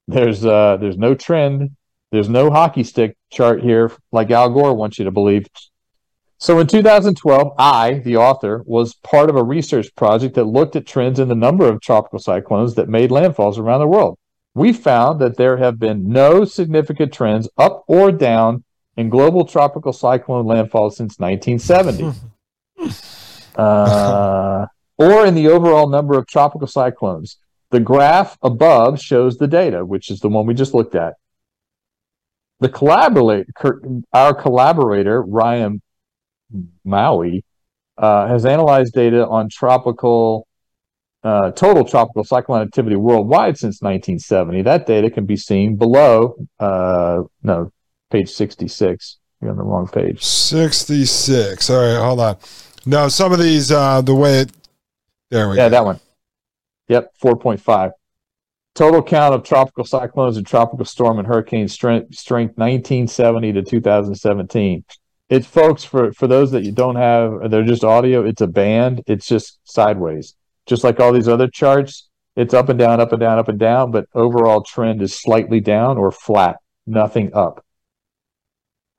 there's 0.08 0.46
uh, 0.46 0.78
there's 0.78 0.98
no 0.98 1.16
trend. 1.16 1.76
There's 2.12 2.30
no 2.30 2.50
hockey 2.50 2.84
stick 2.84 3.18
chart 3.32 3.62
here, 3.62 3.92
like 4.12 4.32
Al 4.32 4.50
Gore 4.50 4.74
wants 4.74 4.98
you 4.98 5.06
to 5.06 5.12
believe. 5.12 5.48
So 6.38 6.60
in 6.60 6.68
2012, 6.68 7.54
I, 7.58 8.02
the 8.04 8.18
author, 8.18 8.62
was 8.66 8.94
part 8.96 9.30
of 9.30 9.36
a 9.36 9.44
research 9.44 9.94
project 9.96 10.36
that 10.36 10.44
looked 10.46 10.76
at 10.76 10.86
trends 10.86 11.20
in 11.20 11.30
the 11.30 11.36
number 11.36 11.68
of 11.68 11.82
tropical 11.82 12.20
cyclones 12.20 12.76
that 12.76 12.90
made 12.90 13.10
landfalls 13.10 13.58
around 13.58 13.80
the 13.80 13.88
world. 13.88 14.18
We 14.54 14.74
found 14.74 15.20
that 15.22 15.38
there 15.38 15.58
have 15.58 15.80
been 15.80 16.10
no 16.10 16.46
significant 16.46 17.14
trends 17.14 17.50
up 17.58 17.84
or 17.88 18.12
down 18.12 18.64
in 18.98 19.10
global 19.10 19.46
tropical 19.46 19.94
cyclone 19.94 20.46
landfalls 20.46 20.94
since 20.94 21.20
1970. 21.20 22.14
uh, 23.56 24.66
or 24.98 25.26
in 25.26 25.36
the 25.36 25.48
overall 25.48 25.90
number 25.90 26.18
of 26.18 26.28
tropical 26.28 26.68
cyclones. 26.68 27.38
The 27.72 27.80
graph 27.80 28.38
above 28.42 29.02
shows 29.02 29.38
the 29.38 29.48
data, 29.48 29.86
which 29.86 30.10
is 30.10 30.20
the 30.20 30.30
one 30.30 30.46
we 30.46 30.54
just 30.54 30.74
looked 30.74 30.96
at. 30.96 31.16
The 32.60 32.70
collaborate, 32.70 33.48
our 34.14 34.34
collaborator, 34.34 35.22
Ryan 35.22 35.82
Maue, 36.84 37.42
uh, 37.98 38.28
has 38.28 38.46
analyzed 38.46 38.94
data 38.94 39.26
on 39.28 39.50
tropical, 39.50 40.48
uh, 41.24 41.52
total 41.52 41.86
tropical 41.86 42.24
cyclone 42.24 42.62
activity 42.62 42.96
worldwide 42.96 43.58
since 43.58 43.82
1970. 43.82 44.62
That 44.64 44.86
data 44.86 45.10
can 45.10 45.26
be 45.26 45.38
seen 45.38 45.78
below, 45.78 46.36
uh, 46.60 47.24
no, 47.44 47.72
page 48.12 48.30
66. 48.30 49.18
You're 49.42 49.52
on 49.52 49.58
the 49.58 49.64
wrong 49.64 49.88
page. 49.88 50.24
66. 50.24 51.70
All 51.70 51.78
right, 51.78 51.98
hold 51.98 52.20
on. 52.20 52.38
No, 52.86 53.08
some 53.10 53.32
of 53.32 53.40
these, 53.40 53.72
uh, 53.72 54.02
the 54.02 54.16
way 54.16 54.42
it, 54.42 54.52
there 55.30 55.50
we 55.50 55.56
yeah, 55.56 55.64
go. 55.64 55.64
Yeah, 55.64 55.70
that 55.70 55.86
one. 55.86 56.00
Yep, 56.88 57.14
4.5. 57.22 57.92
Total 58.76 59.02
count 59.02 59.34
of 59.34 59.44
tropical 59.44 59.86
cyclones 59.86 60.38
and 60.38 60.46
tropical 60.46 60.86
storm 60.86 61.18
and 61.18 61.28
hurricane 61.28 61.68
strength, 61.68 62.14
strength 62.14 62.58
1970 62.58 63.54
to 63.54 63.62
2017. 63.64 64.84
It's 65.30 65.48
folks 65.48 65.84
for 65.84 66.14
for 66.14 66.28
those 66.28 66.52
that 66.52 66.64
you 66.64 66.72
don't 66.72 66.98
have, 66.98 67.50
they're 67.50 67.64
just 67.64 67.84
audio. 67.84 68.24
It's 68.24 68.42
a 68.42 68.48
band. 68.48 69.02
It's 69.08 69.26
just 69.26 69.60
sideways, 69.64 70.36
just 70.68 70.84
like 70.84 71.00
all 71.00 71.12
these 71.12 71.28
other 71.28 71.48
charts. 71.48 72.10
It's 72.36 72.54
up 72.54 72.70
and 72.70 72.78
down, 72.78 73.00
up 73.00 73.12
and 73.12 73.20
down, 73.20 73.40
up 73.40 73.48
and 73.48 73.58
down, 73.58 73.92
but 73.92 74.08
overall 74.14 74.62
trend 74.62 75.02
is 75.02 75.14
slightly 75.16 75.62
down 75.62 75.98
or 75.98 76.12
flat, 76.12 76.58
nothing 76.86 77.34
up. 77.34 77.66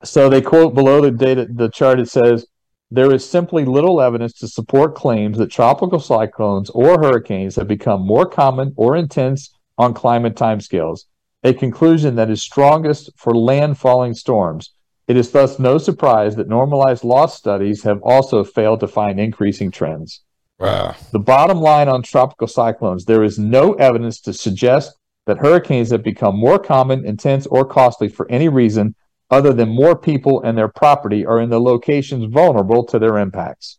So 0.03 0.27
they 0.27 0.41
quote 0.41 0.73
below 0.73 1.01
the 1.01 1.11
data, 1.11 1.47
the 1.49 1.69
chart. 1.69 1.99
It 1.99 2.09
says 2.09 2.45
there 2.91 3.13
is 3.13 3.27
simply 3.29 3.63
little 3.63 4.01
evidence 4.01 4.33
to 4.39 4.47
support 4.47 4.95
claims 4.95 5.37
that 5.37 5.51
tropical 5.51 5.99
cyclones 5.99 6.69
or 6.71 6.99
hurricanes 6.99 7.55
have 7.55 7.67
become 7.67 8.05
more 8.05 8.25
common 8.25 8.73
or 8.75 8.95
intense 8.95 9.53
on 9.77 9.93
climate 9.93 10.35
timescales, 10.35 11.01
a 11.43 11.53
conclusion 11.53 12.15
that 12.15 12.29
is 12.29 12.41
strongest 12.41 13.11
for 13.15 13.33
landfalling 13.33 14.15
storms. 14.15 14.73
It 15.07 15.15
is 15.15 15.31
thus 15.31 15.57
no 15.57 15.77
surprise 15.77 16.35
that 16.35 16.49
normalized 16.49 17.03
loss 17.03 17.37
studies 17.37 17.83
have 17.83 18.01
also 18.03 18.43
failed 18.43 18.81
to 18.81 18.87
find 18.87 19.19
increasing 19.19 19.71
trends. 19.71 20.21
Wow. 20.59 20.95
The 21.11 21.19
bottom 21.19 21.59
line 21.61 21.87
on 21.87 22.03
tropical 22.03 22.47
cyclones 22.47 23.05
there 23.05 23.23
is 23.23 23.39
no 23.39 23.73
evidence 23.73 24.19
to 24.21 24.33
suggest 24.33 24.97
that 25.25 25.37
hurricanes 25.37 25.91
have 25.91 26.03
become 26.03 26.37
more 26.37 26.59
common, 26.59 27.05
intense, 27.05 27.45
or 27.47 27.63
costly 27.65 28.09
for 28.09 28.29
any 28.29 28.49
reason 28.49 28.95
other 29.29 29.53
than 29.53 29.69
more 29.69 29.95
people 29.95 30.41
and 30.41 30.57
their 30.57 30.69
property 30.69 31.25
are 31.25 31.39
in 31.39 31.49
the 31.49 31.59
locations 31.59 32.25
vulnerable 32.33 32.83
to 32.85 32.97
their 32.97 33.17
impacts. 33.17 33.77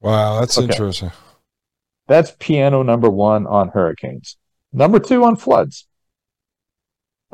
Wow, 0.00 0.40
that's 0.40 0.58
Okay. 0.58 0.66
interesting. 0.66 1.12
That's 2.06 2.32
piano 2.38 2.82
number 2.82 3.08
one 3.08 3.46
on 3.46 3.68
hurricanes. 3.68 4.36
Number 4.72 4.98
two 4.98 5.24
on 5.24 5.36
floods. 5.36 5.86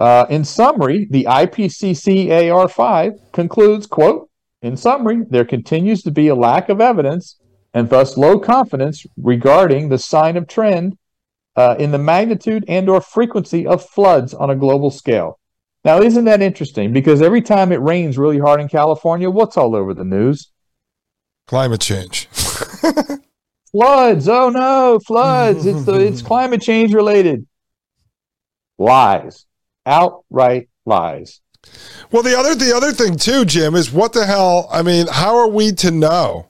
Uh, 0.00 0.24
in 0.30 0.42
summary, 0.42 1.06
the 1.10 1.26
IPCC 1.26 2.28
AR5 2.28 3.32
concludes, 3.32 3.86
quote, 3.86 4.30
in 4.62 4.76
summary, 4.76 5.24
there 5.28 5.44
continues 5.44 6.02
to 6.02 6.10
be 6.10 6.28
a 6.28 6.34
lack 6.34 6.70
of 6.70 6.80
evidence 6.80 7.38
and 7.74 7.88
thus 7.88 8.16
low 8.16 8.38
confidence 8.38 9.06
regarding 9.18 9.88
the 9.88 9.98
sign 9.98 10.38
of 10.38 10.48
trend 10.48 10.96
uh, 11.56 11.76
in 11.78 11.90
the 11.92 11.98
magnitude 11.98 12.64
and 12.66 12.88
or 12.88 13.02
frequency 13.02 13.66
of 13.66 13.84
floods 13.84 14.32
on 14.32 14.48
a 14.50 14.56
global 14.56 14.90
scale. 14.90 15.38
Now, 15.84 16.00
isn't 16.00 16.24
that 16.24 16.42
interesting? 16.42 16.92
Because 16.92 17.22
every 17.22 17.42
time 17.42 17.70
it 17.70 17.80
rains 17.80 18.18
really 18.18 18.38
hard 18.38 18.60
in 18.60 18.68
California, 18.68 19.30
what's 19.30 19.56
all 19.56 19.76
over 19.76 19.94
the 19.94 20.04
news? 20.04 20.50
Climate 21.46 21.80
change. 21.80 22.28
floods 23.72 24.28
oh 24.28 24.48
no 24.48 24.98
floods 25.06 25.64
it's 25.64 25.84
the 25.84 25.94
it's 25.94 26.22
climate 26.30 26.60
change 26.60 26.92
related 26.92 27.46
lies 28.78 29.46
outright 29.90 30.68
lies 30.86 31.40
Well, 32.10 32.22
the 32.22 32.38
other 32.38 32.54
the 32.54 32.74
other 32.74 32.92
thing 32.92 33.16
too, 33.16 33.44
Jim, 33.44 33.74
is 33.74 33.92
what 33.92 34.12
the 34.12 34.24
hell? 34.24 34.68
I 34.72 34.82
mean, 34.82 35.06
how 35.10 35.36
are 35.36 35.48
we 35.48 35.72
to 35.72 35.90
know 35.90 36.48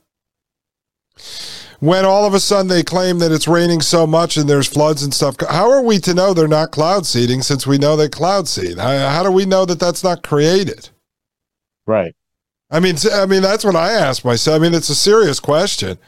when 1.80 2.04
all 2.04 2.26
of 2.26 2.34
a 2.34 2.40
sudden 2.40 2.68
they 2.68 2.82
claim 2.82 3.18
that 3.18 3.32
it's 3.32 3.48
raining 3.48 3.80
so 3.80 4.06
much 4.06 4.36
and 4.36 4.48
there's 4.48 4.68
floods 4.68 5.02
and 5.02 5.12
stuff? 5.12 5.36
How 5.48 5.70
are 5.70 5.82
we 5.82 5.98
to 6.00 6.14
know 6.14 6.32
they're 6.32 6.46
not 6.46 6.70
cloud 6.70 7.06
seeding 7.06 7.42
since 7.42 7.66
we 7.66 7.78
know 7.78 7.96
they 7.96 8.08
cloud 8.08 8.46
seed? 8.46 8.78
How, 8.78 9.08
how 9.08 9.22
do 9.22 9.32
we 9.32 9.46
know 9.46 9.64
that 9.64 9.80
that's 9.80 10.04
not 10.04 10.22
created? 10.22 10.90
right 11.86 12.14
I 12.70 12.78
mean, 12.78 12.96
I 13.12 13.26
mean 13.26 13.42
that's 13.42 13.64
what 13.64 13.74
I 13.74 13.90
ask 13.92 14.24
myself. 14.24 14.60
I 14.60 14.62
mean, 14.62 14.74
it's 14.74 14.88
a 14.90 14.94
serious 14.94 15.40
question. 15.40 15.98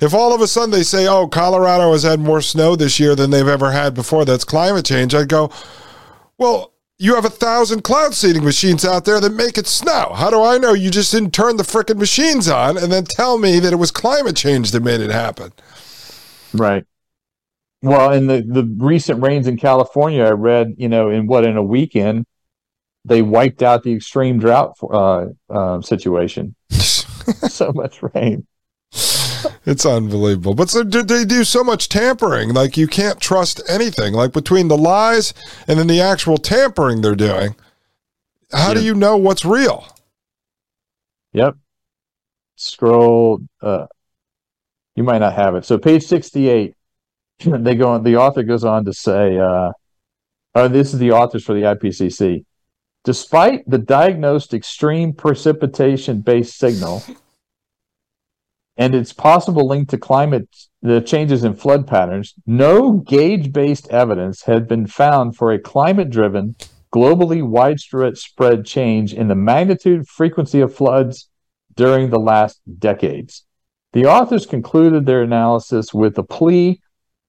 If 0.00 0.12
all 0.14 0.34
of 0.34 0.40
a 0.40 0.48
sudden 0.48 0.70
they 0.70 0.82
say, 0.82 1.06
"Oh, 1.06 1.28
Colorado 1.28 1.92
has 1.92 2.02
had 2.02 2.20
more 2.20 2.40
snow 2.40 2.74
this 2.74 2.98
year 2.98 3.14
than 3.14 3.30
they've 3.30 3.46
ever 3.46 3.70
had 3.70 3.94
before," 3.94 4.24
that's 4.24 4.44
climate 4.44 4.86
change. 4.86 5.14
I'd 5.14 5.28
go, 5.28 5.50
"Well, 6.40 6.72
you 6.98 7.14
have 7.14 7.24
a 7.24 7.30
thousand 7.30 7.84
cloud 7.84 8.14
seeding 8.14 8.42
machines 8.44 8.84
out 8.84 9.04
there 9.04 9.20
that 9.20 9.32
make 9.32 9.56
it 9.56 9.68
snow. 9.68 10.12
How 10.16 10.30
do 10.30 10.42
I 10.42 10.58
know 10.58 10.72
you 10.72 10.90
just 10.90 11.12
didn't 11.12 11.32
turn 11.32 11.56
the 11.56 11.62
frickin' 11.62 11.98
machines 11.98 12.48
on 12.48 12.76
and 12.76 12.90
then 12.90 13.04
tell 13.04 13.38
me 13.38 13.60
that 13.60 13.72
it 13.72 13.76
was 13.76 13.92
climate 13.92 14.34
change 14.34 14.72
that 14.72 14.82
made 14.82 15.00
it 15.00 15.10
happen?" 15.10 15.52
right 16.52 16.84
well 17.82 18.12
in 18.12 18.26
the 18.26 18.42
the 18.46 18.64
recent 18.78 19.22
rains 19.22 19.46
in 19.46 19.56
california 19.56 20.24
i 20.24 20.30
read 20.30 20.74
you 20.76 20.88
know 20.88 21.08
in 21.08 21.26
what 21.26 21.44
in 21.44 21.56
a 21.56 21.62
weekend 21.62 22.24
they 23.04 23.22
wiped 23.22 23.62
out 23.62 23.82
the 23.82 23.94
extreme 23.94 24.38
drought 24.38 24.76
uh, 24.92 25.26
uh, 25.48 25.80
situation 25.80 26.54
so 26.70 27.72
much 27.72 28.00
rain 28.14 28.46
It's 29.66 29.86
unbelievable. 29.86 30.54
But 30.54 30.70
so, 30.70 30.82
they 30.82 31.24
do 31.24 31.44
so 31.44 31.62
much 31.62 31.88
tampering? 31.88 32.54
Like 32.54 32.76
you 32.76 32.86
can't 32.86 33.20
trust 33.20 33.60
anything. 33.68 34.14
Like 34.14 34.32
between 34.32 34.68
the 34.68 34.76
lies 34.76 35.34
and 35.68 35.78
then 35.78 35.86
the 35.86 36.00
actual 36.00 36.38
tampering 36.38 37.00
they're 37.00 37.14
doing, 37.14 37.54
how 38.52 38.74
do 38.74 38.82
you 38.82 38.94
know 38.94 39.16
what's 39.16 39.44
real? 39.44 39.86
Yep. 41.32 41.56
Scroll. 42.56 43.40
Uh, 43.62 43.86
you 44.96 45.04
might 45.04 45.18
not 45.18 45.34
have 45.34 45.54
it. 45.54 45.64
So 45.64 45.78
page 45.78 46.04
sixty-eight. 46.04 46.74
They 47.44 47.74
go 47.74 47.90
on. 47.90 48.02
The 48.02 48.16
author 48.16 48.42
goes 48.42 48.64
on 48.64 48.84
to 48.84 48.92
say, 48.92 49.38
uh, 49.38 49.72
"Oh, 50.54 50.68
this 50.68 50.92
is 50.92 50.98
the 50.98 51.12
authors 51.12 51.42
for 51.42 51.54
the 51.54 51.62
IPCC. 51.62 52.44
Despite 53.04 53.62
the 53.66 53.78
diagnosed 53.78 54.52
extreme 54.52 55.14
precipitation-based 55.14 56.58
signal 56.58 57.02
and 58.80 58.94
its 58.94 59.12
possible 59.12 59.68
link 59.68 59.90
to 59.90 59.98
climate 59.98 60.48
the 60.80 61.02
changes 61.02 61.44
in 61.44 61.52
flood 61.52 61.86
patterns, 61.86 62.32
no 62.46 62.92
gauge-based 62.92 63.86
evidence 63.90 64.42
had 64.44 64.66
been 64.66 64.86
found 64.86 65.36
for 65.36 65.52
a 65.52 65.58
climate-driven, 65.58 66.56
globally 66.90 67.46
widespread 67.46 68.16
spread 68.16 68.64
change 68.64 69.12
in 69.12 69.28
the 69.28 69.34
magnitude 69.34 70.08
frequency 70.08 70.62
of 70.62 70.74
floods 70.74 71.28
during 71.76 72.08
the 72.08 72.18
last 72.18 72.58
decades. 72.78 73.44
The 73.92 74.06
authors 74.06 74.46
concluded 74.46 75.04
their 75.04 75.20
analysis 75.22 75.92
with 75.92 76.16
a 76.16 76.22
plea 76.22 76.80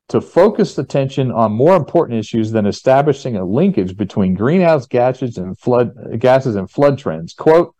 to 0.08 0.22
focus 0.22 0.78
attention 0.78 1.34
on 1.34 1.52
more 1.52 1.76
important 1.76 2.18
issues 2.18 2.52
than 2.52 2.66
establishing 2.66 3.36
a 3.36 3.44
linkage 3.44 3.98
between 3.98 4.36
greenhouse 4.36 4.88
gases 4.88 5.38
and 5.38 5.60
flood 5.60 5.92
gases 6.18 6.56
and 6.56 6.72
flood 6.72 6.98
trends. 6.98 7.34
Quote, 7.34 7.76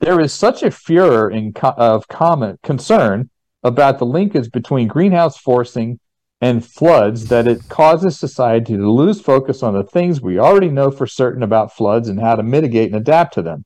there 0.00 0.18
is 0.18 0.32
such 0.32 0.62
a 0.62 0.70
furor 0.70 1.30
in 1.30 1.52
co- 1.52 1.74
of 1.76 2.08
comment 2.08 2.60
concern 2.62 3.30
about 3.62 3.98
the 3.98 4.06
linkage 4.06 4.50
between 4.50 4.88
greenhouse 4.88 5.36
forcing 5.36 6.00
and 6.40 6.66
floods 6.66 7.26
that 7.26 7.46
it 7.46 7.68
causes 7.68 8.18
society 8.18 8.74
to 8.74 8.90
lose 8.90 9.20
focus 9.20 9.62
on 9.62 9.74
the 9.74 9.84
things 9.84 10.22
we 10.22 10.38
already 10.38 10.70
know 10.70 10.90
for 10.90 11.06
certain 11.06 11.42
about 11.42 11.74
floods 11.74 12.08
and 12.08 12.18
how 12.18 12.34
to 12.34 12.42
mitigate 12.42 12.90
and 12.90 12.96
adapt 12.96 13.34
to 13.34 13.42
them. 13.42 13.62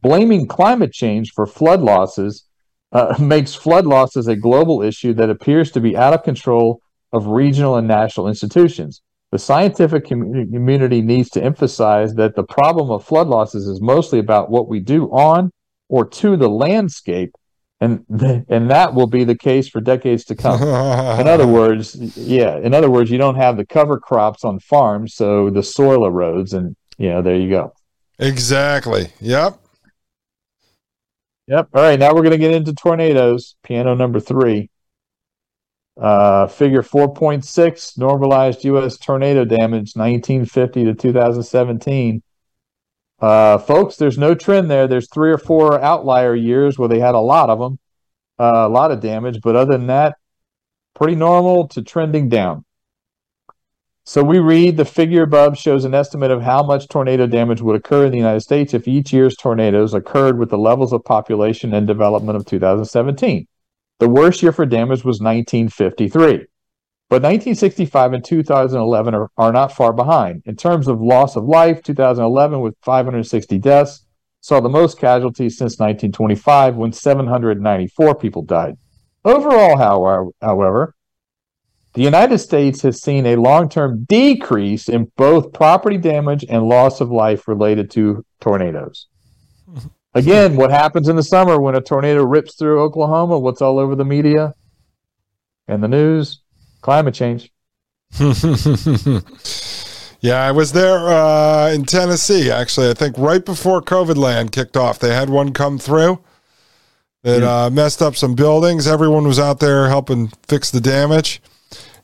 Blaming 0.00 0.46
climate 0.46 0.92
change 0.92 1.32
for 1.32 1.44
flood 1.44 1.80
losses 1.80 2.44
uh, 2.92 3.16
makes 3.20 3.54
flood 3.54 3.84
losses 3.84 4.28
a 4.28 4.36
global 4.36 4.80
issue 4.80 5.12
that 5.14 5.30
appears 5.30 5.72
to 5.72 5.80
be 5.80 5.96
out 5.96 6.14
of 6.14 6.22
control 6.22 6.80
of 7.12 7.26
regional 7.26 7.76
and 7.76 7.88
national 7.88 8.28
institutions. 8.28 9.02
The 9.32 9.38
scientific 9.40 10.04
community 10.04 11.02
needs 11.02 11.30
to 11.30 11.42
emphasize 11.42 12.14
that 12.14 12.36
the 12.36 12.44
problem 12.44 12.92
of 12.92 13.04
flood 13.04 13.26
losses 13.26 13.66
is 13.66 13.80
mostly 13.80 14.20
about 14.20 14.48
what 14.48 14.68
we 14.68 14.78
do 14.78 15.06
on 15.06 15.50
or 15.94 16.04
to 16.04 16.36
the 16.36 16.48
landscape, 16.48 17.36
and 17.80 18.04
and 18.48 18.68
that 18.68 18.94
will 18.94 19.06
be 19.06 19.22
the 19.22 19.36
case 19.38 19.68
for 19.68 19.80
decades 19.80 20.24
to 20.24 20.34
come. 20.34 20.60
In 21.20 21.28
other 21.28 21.46
words, 21.46 21.94
yeah, 22.16 22.56
in 22.56 22.74
other 22.74 22.90
words, 22.90 23.12
you 23.12 23.18
don't 23.18 23.36
have 23.36 23.56
the 23.56 23.64
cover 23.64 24.00
crops 24.00 24.42
on 24.42 24.58
farms, 24.58 25.14
so 25.14 25.50
the 25.50 25.62
soil 25.62 26.00
erodes, 26.00 26.52
and 26.52 26.74
you 26.98 27.10
know, 27.10 27.22
there 27.22 27.36
you 27.36 27.48
go. 27.48 27.72
exactly. 28.18 29.12
Yep. 29.20 29.56
Yep. 31.46 31.68
All 31.72 31.82
right. 31.82 31.98
Now 32.00 32.12
we're 32.12 32.22
going 32.22 32.32
to 32.32 32.38
get 32.38 32.54
into 32.54 32.74
tornadoes. 32.74 33.54
Piano 33.62 33.94
number 33.94 34.18
three. 34.18 34.70
Uh, 36.00 36.48
figure 36.48 36.82
4.6 36.82 37.98
normalized 37.98 38.64
U.S. 38.64 38.98
tornado 38.98 39.44
damage 39.44 39.94
1950 39.94 40.86
to 40.86 40.94
2017. 40.94 42.20
Uh, 43.20 43.58
folks, 43.58 43.96
there's 43.96 44.18
no 44.18 44.34
trend 44.34 44.70
there. 44.70 44.86
There's 44.86 45.08
three 45.08 45.30
or 45.30 45.38
four 45.38 45.80
outlier 45.80 46.34
years 46.34 46.78
where 46.78 46.88
they 46.88 46.98
had 46.98 47.14
a 47.14 47.20
lot 47.20 47.50
of 47.50 47.58
them, 47.58 47.78
uh, 48.38 48.66
a 48.66 48.68
lot 48.68 48.90
of 48.90 49.00
damage, 49.00 49.40
but 49.42 49.56
other 49.56 49.72
than 49.72 49.86
that, 49.86 50.16
pretty 50.94 51.14
normal 51.14 51.68
to 51.68 51.82
trending 51.82 52.28
down. 52.28 52.64
So 54.06 54.22
we 54.22 54.38
read 54.38 54.76
the 54.76 54.84
figure 54.84 55.22
above 55.22 55.56
shows 55.56 55.86
an 55.86 55.94
estimate 55.94 56.30
of 56.30 56.42
how 56.42 56.62
much 56.62 56.88
tornado 56.88 57.26
damage 57.26 57.62
would 57.62 57.76
occur 57.76 58.04
in 58.04 58.12
the 58.12 58.18
United 58.18 58.40
States 58.40 58.74
if 58.74 58.86
each 58.86 59.14
year's 59.14 59.34
tornadoes 59.34 59.94
occurred 59.94 60.38
with 60.38 60.50
the 60.50 60.58
levels 60.58 60.92
of 60.92 61.04
population 61.04 61.72
and 61.72 61.86
development 61.86 62.36
of 62.36 62.44
2017. 62.44 63.46
The 64.00 64.08
worst 64.08 64.42
year 64.42 64.52
for 64.52 64.66
damage 64.66 65.04
was 65.04 65.20
1953. 65.20 66.46
But 67.14 67.22
1965 67.22 68.12
and 68.12 68.24
2011 68.24 69.14
are, 69.14 69.30
are 69.36 69.52
not 69.52 69.70
far 69.70 69.92
behind. 69.92 70.42
In 70.46 70.56
terms 70.56 70.88
of 70.88 71.00
loss 71.00 71.36
of 71.36 71.44
life, 71.44 71.80
2011 71.80 72.58
with 72.58 72.74
560 72.82 73.56
deaths 73.60 74.04
saw 74.40 74.58
the 74.58 74.68
most 74.68 74.98
casualties 74.98 75.56
since 75.56 75.78
1925 75.78 76.74
when 76.74 76.92
794 76.92 78.16
people 78.16 78.42
died. 78.42 78.74
Overall, 79.24 79.78
however, 79.78 80.30
however, 80.42 80.96
the 81.92 82.02
United 82.02 82.38
States 82.38 82.82
has 82.82 83.00
seen 83.00 83.26
a 83.26 83.36
long 83.36 83.68
term 83.68 84.04
decrease 84.08 84.88
in 84.88 85.12
both 85.16 85.52
property 85.52 85.98
damage 85.98 86.44
and 86.48 86.64
loss 86.64 87.00
of 87.00 87.12
life 87.12 87.46
related 87.46 87.92
to 87.92 88.26
tornadoes. 88.40 89.06
Again, 90.14 90.56
what 90.56 90.72
happens 90.72 91.08
in 91.08 91.14
the 91.14 91.22
summer 91.22 91.60
when 91.60 91.76
a 91.76 91.80
tornado 91.80 92.24
rips 92.24 92.56
through 92.56 92.82
Oklahoma? 92.82 93.38
What's 93.38 93.62
all 93.62 93.78
over 93.78 93.94
the 93.94 94.04
media 94.04 94.54
and 95.68 95.80
the 95.80 95.86
news? 95.86 96.40
Climate 96.84 97.14
change. 97.14 97.50
yeah, 100.20 100.36
I 100.46 100.52
was 100.52 100.72
there 100.72 101.08
uh, 101.08 101.70
in 101.72 101.84
Tennessee, 101.86 102.50
actually. 102.50 102.90
I 102.90 102.94
think 102.94 103.16
right 103.16 103.42
before 103.42 103.80
COVID 103.80 104.16
land 104.16 104.52
kicked 104.52 104.76
off, 104.76 104.98
they 104.98 105.14
had 105.14 105.30
one 105.30 105.54
come 105.54 105.78
through 105.78 106.22
that 107.22 107.42
uh, 107.42 107.70
messed 107.70 108.02
up 108.02 108.16
some 108.16 108.34
buildings. 108.34 108.86
Everyone 108.86 109.24
was 109.26 109.38
out 109.38 109.60
there 109.60 109.88
helping 109.88 110.28
fix 110.46 110.70
the 110.70 110.80
damage. 110.80 111.40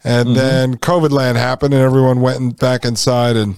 And 0.03 0.31
Mhm. 0.31 0.35
then 0.35 0.77
COVID 0.79 1.11
land 1.11 1.37
happened, 1.37 1.75
and 1.75 1.83
everyone 1.83 2.23
went 2.23 2.39
in, 2.41 2.51
back 2.53 2.87
inside 2.87 3.37
and 3.37 3.57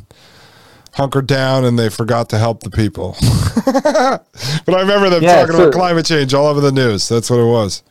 hunkered 0.95 1.29
down 1.29 1.65
and 1.65 1.79
they 1.79 1.89
forgot 1.89 2.29
to 2.31 2.37
help 2.39 2.65
the 2.65 2.71
people. 2.71 3.17
but 3.65 4.75
I 4.75 4.81
remember 4.81 5.09
them 5.09 5.23
Yeah, 5.23 5.37
talking 5.37 5.55
so- 5.55 5.63
about 5.63 5.73
climate 5.73 6.05
change 6.05 6.35
all 6.35 6.49
over 6.49 6.61
the 6.61 6.73
news. 6.73 7.09
That's 7.09 7.31
what 7.31 7.39
it 7.39 7.47
was. 7.47 7.85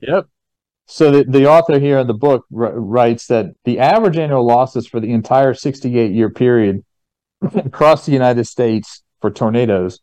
Yep. 0.00 0.26
So 0.86 1.10
the, 1.10 1.24
the 1.24 1.46
author 1.46 1.78
here 1.78 1.98
in 1.98 2.06
the 2.06 2.14
book 2.14 2.44
wr- 2.50 2.66
writes 2.66 3.26
that 3.28 3.46
the 3.64 3.78
average 3.78 4.18
annual 4.18 4.46
losses 4.46 4.86
for 4.86 5.00
the 5.00 5.12
entire 5.12 5.54
68 5.54 6.12
year 6.12 6.30
period 6.30 6.84
across 7.54 8.06
the 8.06 8.12
United 8.12 8.46
States 8.46 9.02
for 9.20 9.30
tornadoes 9.30 9.98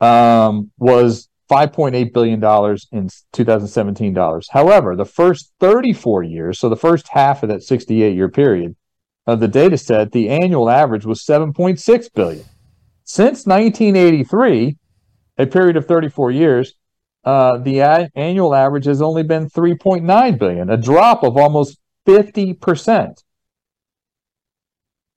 um, 0.00 0.70
was 0.78 1.28
5.8 1.50 2.12
billion 2.12 2.40
dollars 2.40 2.86
in 2.92 3.08
2017 3.32 4.12
dollars. 4.12 4.48
However, 4.50 4.96
the 4.96 5.04
first 5.04 5.52
34 5.60 6.24
years, 6.24 6.58
so 6.58 6.68
the 6.68 6.76
first 6.76 7.08
half 7.08 7.42
of 7.42 7.48
that 7.48 7.62
68 7.62 8.14
year 8.14 8.28
period 8.28 8.76
of 9.26 9.40
the 9.40 9.48
data 9.48 9.78
set, 9.78 10.12
the 10.12 10.28
annual 10.28 10.68
average 10.68 11.06
was 11.06 11.24
7.6 11.24 12.12
billion. 12.14 12.44
Since 13.04 13.46
1983, 13.46 14.76
a 15.38 15.46
period 15.46 15.76
of 15.76 15.86
34 15.86 16.30
years, 16.32 16.74
uh, 17.26 17.58
the 17.58 17.80
a- 17.80 18.08
annual 18.14 18.54
average 18.54 18.84
has 18.84 19.02
only 19.02 19.24
been 19.24 19.50
3.9 19.50 20.38
billion, 20.38 20.70
a 20.70 20.76
drop 20.76 21.24
of 21.24 21.36
almost 21.36 21.78
50%. 22.06 23.22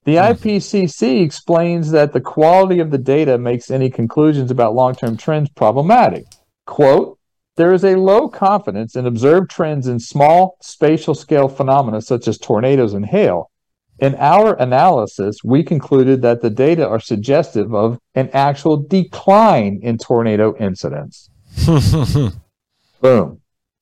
The 0.06 0.16
IPCC 0.16 1.22
explains 1.22 1.92
that 1.92 2.14
the 2.14 2.22
quality 2.22 2.80
of 2.80 2.90
the 2.90 2.98
data 2.98 3.38
makes 3.38 3.70
any 3.70 3.92
conclusions 3.92 4.50
about 4.50 4.74
long-term 4.74 5.18
trends 5.18 5.50
problematic. 5.52 6.26
Quote, 6.66 7.20
there 7.58 7.74
is 7.74 7.84
a 7.84 7.96
low 7.96 8.28
confidence 8.28 8.96
in 8.96 9.06
observed 9.06 9.52
trends 9.52 9.86
in 9.86 10.00
small 10.00 10.58
spatial 10.62 11.14
scale 11.14 11.48
phenomena 11.48 12.02
such 12.02 12.28
as 12.28 12.40
tornadoes 12.40 12.94
and 12.94 13.06
hail. 13.06 13.52
In 14.00 14.16
our 14.16 14.54
analysis, 14.56 15.44
we 15.44 15.64
concluded 15.64 16.22
that 16.22 16.42
the 16.42 16.50
data 16.50 16.88
are 16.88 17.02
suggestive 17.02 17.76
of 17.76 18.00
an 18.16 18.30
actual 18.34 18.78
decline 18.78 19.80
in 19.84 19.98
tornado 19.98 20.56
incidents. 20.58 21.30
Boom. 23.02 23.42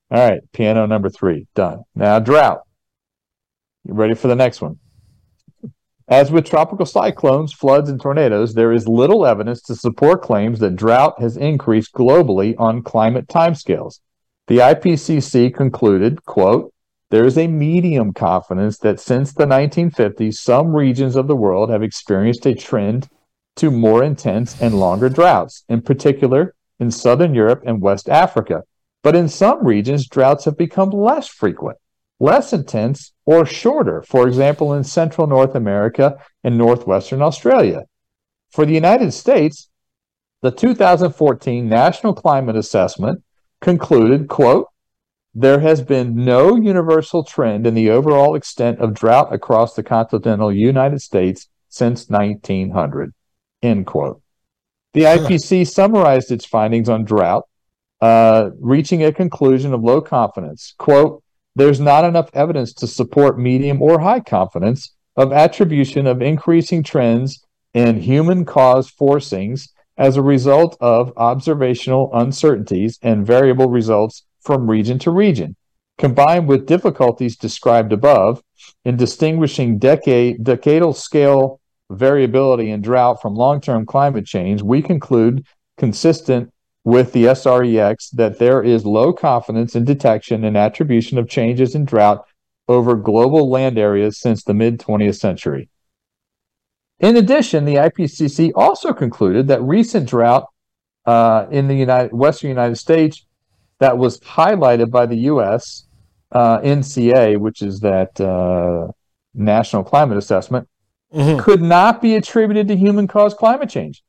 All 0.09 0.29
right, 0.29 0.41
piano 0.53 0.85
number 0.85 1.09
three, 1.09 1.47
done. 1.53 1.83
Now, 1.95 2.19
drought. 2.19 2.61
You 3.83 3.93
ready 3.93 4.13
for 4.15 4.27
the 4.27 4.35
next 4.35 4.61
one? 4.61 4.79
As 6.07 6.31
with 6.31 6.45
tropical 6.45 6.85
cyclones, 6.85 7.51
floods, 7.51 7.89
and 7.89 7.99
tornadoes, 7.99 8.53
there 8.53 8.71
is 8.71 8.87
little 8.87 9.25
evidence 9.25 9.61
to 9.63 9.75
support 9.75 10.21
claims 10.21 10.59
that 10.59 10.77
drought 10.77 11.19
has 11.19 11.35
increased 11.35 11.93
globally 11.93 12.55
on 12.57 12.81
climate 12.81 13.27
timescales. 13.27 13.99
The 14.47 14.59
IPCC 14.59 15.53
concluded, 15.53 16.23
quote, 16.23 16.73
there 17.09 17.25
is 17.25 17.37
a 17.37 17.47
medium 17.47 18.13
confidence 18.13 18.77
that 18.79 18.99
since 18.99 19.33
the 19.33 19.45
1950s, 19.45 20.35
some 20.35 20.75
regions 20.75 21.15
of 21.15 21.27
the 21.27 21.35
world 21.35 21.69
have 21.69 21.83
experienced 21.83 22.45
a 22.45 22.55
trend 22.55 23.09
to 23.57 23.71
more 23.71 24.03
intense 24.03 24.61
and 24.61 24.79
longer 24.79 25.09
droughts, 25.09 25.63
in 25.67 25.81
particular 25.81 26.53
in 26.79 26.91
Southern 26.91 27.33
Europe 27.33 27.63
and 27.65 27.81
West 27.81 28.09
Africa. 28.09 28.63
But 29.03 29.15
in 29.15 29.29
some 29.29 29.65
regions, 29.65 30.07
droughts 30.07 30.45
have 30.45 30.57
become 30.57 30.89
less 30.89 31.27
frequent, 31.27 31.77
less 32.19 32.53
intense, 32.53 33.13
or 33.25 33.45
shorter, 33.45 34.03
for 34.03 34.27
example, 34.27 34.73
in 34.73 34.83
Central 34.83 35.27
North 35.27 35.55
America 35.55 36.17
and 36.43 36.57
Northwestern 36.57 37.21
Australia. 37.21 37.83
For 38.51 38.65
the 38.65 38.73
United 38.73 39.11
States, 39.11 39.69
the 40.41 40.51
2014 40.51 41.67
National 41.67 42.13
Climate 42.13 42.55
Assessment 42.55 43.23
concluded, 43.61 44.27
quote, 44.27 44.67
there 45.39 45.59
has 45.59 45.81
been 45.81 46.15
no 46.15 46.55
universal 46.55 47.23
trend 47.23 47.67
in 47.67 47.75
the 47.75 47.91
overall 47.91 48.33
extent 48.33 48.79
of 48.79 48.95
drought 48.95 49.31
across 49.31 49.75
the 49.75 49.83
continental 49.83 50.51
United 50.51 50.99
States 50.99 51.47
since 51.69 52.09
1900, 52.09 53.13
end 53.61 53.85
quote. 53.85 54.21
The 54.93 55.01
IPC 55.01 55.67
summarized 55.67 56.31
its 56.31 56.45
findings 56.45 56.89
on 56.89 57.03
drought, 57.03 57.47
uh, 58.01 58.51
reaching 58.59 59.03
a 59.03 59.11
conclusion 59.11 59.73
of 59.73 59.83
low 59.83 60.01
confidence. 60.01 60.73
Quote, 60.77 61.23
there's 61.55 61.79
not 61.79 62.05
enough 62.05 62.29
evidence 62.33 62.73
to 62.75 62.87
support 62.87 63.39
medium 63.39 63.81
or 63.81 63.99
high 63.99 64.19
confidence 64.19 64.95
of 65.15 65.33
attribution 65.33 66.05
of 66.05 66.21
increasing 66.21 66.83
trends 66.83 67.43
in 67.73 67.99
human 67.99 68.45
caused 68.45 68.95
forcings 68.97 69.69
as 69.97 70.15
a 70.15 70.21
result 70.21 70.77
of 70.79 71.11
observational 71.17 72.11
uncertainties 72.13 72.99
and 73.01 73.25
variable 73.25 73.69
results 73.69 74.23
from 74.41 74.69
region 74.69 74.99
to 74.99 75.11
region. 75.11 75.55
Combined 75.97 76.47
with 76.47 76.67
difficulties 76.67 77.35
described 77.35 77.91
above 77.91 78.43
in 78.85 78.95
distinguishing 78.95 79.79
decade, 79.79 80.43
decadal 80.43 80.95
scale 80.95 81.59
variability 81.89 82.69
in 82.69 82.81
drought 82.81 83.21
from 83.21 83.35
long 83.35 83.61
term 83.61 83.85
climate 83.85 84.25
change, 84.25 84.61
we 84.61 84.81
conclude, 84.81 85.45
consistent 85.77 86.51
with 86.83 87.11
the 87.13 87.25
SREX, 87.25 88.11
that 88.11 88.39
there 88.39 88.63
is 88.63 88.85
low 88.85 89.13
confidence 89.13 89.75
in 89.75 89.85
detection 89.85 90.43
and 90.43 90.57
attribution 90.57 91.17
of 91.17 91.29
changes 91.29 91.75
in 91.75 91.85
drought 91.85 92.25
over 92.67 92.95
global 92.95 93.49
land 93.49 93.77
areas 93.77 94.17
since 94.19 94.43
the 94.43 94.53
mid 94.53 94.79
20th 94.79 95.19
century. 95.19 95.69
In 96.99 97.15
addition, 97.15 97.65
the 97.65 97.75
IPCC 97.75 98.51
also 98.55 98.93
concluded 98.93 99.47
that 99.47 99.61
recent 99.61 100.09
drought 100.09 100.47
uh, 101.05 101.45
in 101.51 101.67
the 101.67 101.75
United, 101.75 102.13
Western 102.13 102.49
United 102.49 102.75
States 102.75 103.25
that 103.79 103.97
was 103.97 104.19
highlighted 104.21 104.89
by 104.89 105.05
the 105.05 105.17
U.S. 105.31 105.85
Uh, 106.31 106.59
NCA, 106.59 107.37
which 107.37 107.61
is 107.61 107.79
that 107.81 108.19
uh, 108.19 108.91
National 109.33 109.83
Climate 109.83 110.17
Assessment, 110.17 110.67
Mhm. 111.13 111.39
could 111.39 111.61
not 111.61 112.01
be 112.01 112.15
attributed 112.15 112.67
to 112.67 112.75
human 112.75 113.07
caused 113.07 113.37
climate 113.37 113.69
change. 113.69 114.03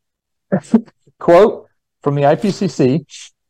Quote 1.19 1.67
from 2.03 2.15
the 2.15 2.23
IPCC 2.23 3.05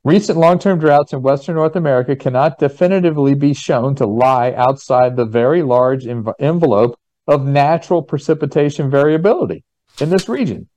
recent 0.05 0.39
long 0.39 0.59
term 0.59 0.79
droughts 0.79 1.13
in 1.13 1.23
Western 1.23 1.55
North 1.55 1.77
America 1.77 2.17
cannot 2.17 2.59
definitively 2.59 3.35
be 3.35 3.55
shown 3.55 3.95
to 3.97 4.07
lie 4.07 4.53
outside 4.53 5.17
the 5.17 5.25
very 5.25 5.63
large 5.63 6.05
env- 6.05 6.35
envelope 6.39 6.99
of 7.27 7.45
natural 7.45 8.03
precipitation 8.03 8.91
variability 8.91 9.65
in 10.01 10.11
this 10.11 10.29
region, 10.29 10.69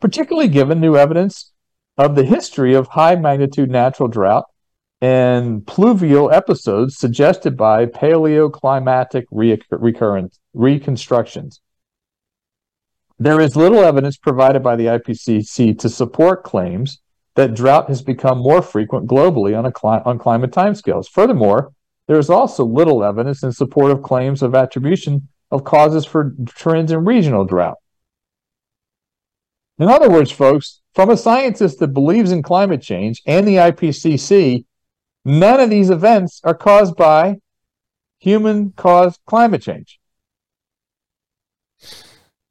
particularly 0.00 0.48
given 0.48 0.80
new 0.80 0.96
evidence 0.96 1.52
of 1.98 2.14
the 2.14 2.24
history 2.24 2.74
of 2.74 2.88
high 2.88 3.16
magnitude 3.16 3.70
natural 3.70 4.08
drought 4.08 4.44
and 5.02 5.66
pluvial 5.66 6.32
episodes 6.32 6.96
suggested 6.96 7.56
by 7.56 7.86
paleoclimatic 7.86 9.24
re- 9.32 9.60
recurrent 9.68 10.38
reconstructions. 10.54 11.60
There 13.18 13.40
is 13.40 13.56
little 13.56 13.80
evidence 13.80 14.16
provided 14.16 14.62
by 14.62 14.76
the 14.76 14.86
IPCC 14.86 15.76
to 15.80 15.88
support 15.88 16.44
claims 16.44 17.00
that 17.34 17.54
drought 17.54 17.88
has 17.88 18.00
become 18.00 18.38
more 18.38 18.62
frequent 18.62 19.08
globally 19.08 19.58
on, 19.58 19.70
cli- 19.72 20.02
on 20.04 20.20
climate 20.20 20.52
timescales. 20.52 21.08
Furthermore, 21.08 21.72
there 22.06 22.18
is 22.18 22.30
also 22.30 22.64
little 22.64 23.02
evidence 23.02 23.42
in 23.42 23.50
support 23.50 23.90
of 23.90 24.02
claims 24.02 24.40
of 24.40 24.54
attribution 24.54 25.26
of 25.50 25.64
causes 25.64 26.04
for 26.04 26.32
trends 26.46 26.92
in 26.92 27.04
regional 27.04 27.44
drought. 27.44 27.78
In 29.80 29.88
other 29.88 30.08
words, 30.08 30.30
folks, 30.30 30.80
from 30.94 31.10
a 31.10 31.16
scientist 31.16 31.80
that 31.80 31.88
believes 31.88 32.30
in 32.30 32.42
climate 32.42 32.82
change 32.82 33.20
and 33.26 33.48
the 33.48 33.56
IPCC, 33.56 34.64
none 35.24 35.60
of 35.60 35.70
these 35.70 35.90
events 35.90 36.40
are 36.44 36.54
caused 36.54 36.96
by 36.96 37.38
human 38.18 38.72
caused 38.72 39.20
climate 39.26 39.62
change. 39.62 39.98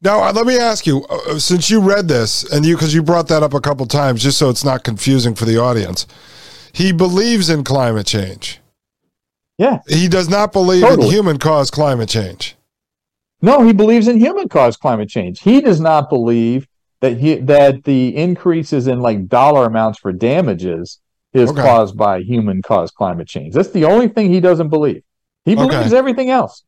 Now, 0.02 0.24
uh, 0.24 0.34
let 0.34 0.48
me 0.48 0.58
ask 0.58 0.88
you, 0.88 1.06
uh, 1.06 1.38
since 1.38 1.70
you 1.70 1.80
read 1.80 2.08
this 2.08 2.44
and 2.52 2.66
you, 2.66 2.76
because 2.76 2.94
you 2.94 3.04
brought 3.04 3.28
that 3.28 3.44
up 3.44 3.54
a 3.54 3.62
couple 3.62 3.86
times, 3.86 4.24
just 4.24 4.38
so 4.38 4.50
it's 4.50 4.64
not 4.64 4.84
confusing 4.84 5.36
for 5.36 5.46
the 5.46 5.58
audience, 5.58 6.08
he 6.74 6.92
believes 6.92 7.50
in 7.50 7.64
climate 7.64 8.08
change. 8.08 8.60
Yeah. 9.60 9.80
He 9.88 10.08
does 10.08 10.28
not 10.28 10.54
believe 10.54 10.84
in 10.84 11.02
human 11.02 11.38
caused 11.38 11.72
climate 11.72 12.10
change. 12.10 12.56
No, 13.44 13.64
he 13.64 13.74
believes 13.74 14.08
in 14.08 14.20
human 14.20 14.50
caused 14.50 14.80
climate 14.80 15.10
change. 15.10 15.42
He 15.42 15.62
does 15.62 15.80
not 15.80 16.10
believe 16.10 16.68
that 17.02 17.18
he 17.18 17.36
that 17.36 17.84
the 17.84 18.16
increases 18.16 18.88
in 18.88 19.02
like 19.02 19.28
dollar 19.28 19.66
amounts 19.66 20.00
for 20.00 20.12
damages 20.12 21.00
is 21.34 21.50
Okay. 21.50 21.62
caused 21.62 21.98
by 21.98 22.22
human 22.22 22.62
caused 22.62 22.94
climate 22.96 23.28
change. 23.28 23.54
That's 23.54 23.70
the 23.70 23.86
only 23.86 24.08
thing 24.08 24.32
he 24.32 24.39
doesn't 24.39 24.70
believe. 24.70 25.04
He 25.46 25.56
Okay. 25.56 25.67
believes 25.67 25.94
everything 25.94 26.30
else. 26.30 26.63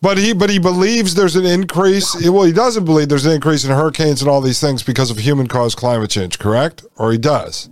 But 0.00 0.18
he, 0.18 0.32
but 0.32 0.50
he 0.50 0.58
believes 0.58 1.14
there's 1.14 1.36
an 1.36 1.46
increase. 1.46 2.14
Well, 2.28 2.42
he 2.44 2.52
doesn't 2.52 2.84
believe 2.84 3.08
there's 3.08 3.26
an 3.26 3.32
increase 3.32 3.64
in 3.64 3.70
hurricanes 3.70 4.20
and 4.20 4.28
all 4.30 4.40
these 4.40 4.60
things 4.60 4.82
because 4.82 5.10
of 5.10 5.18
human 5.18 5.46
caused 5.46 5.76
climate 5.78 6.10
change, 6.10 6.38
correct? 6.38 6.84
Or 6.96 7.12
he 7.12 7.18
does. 7.18 7.70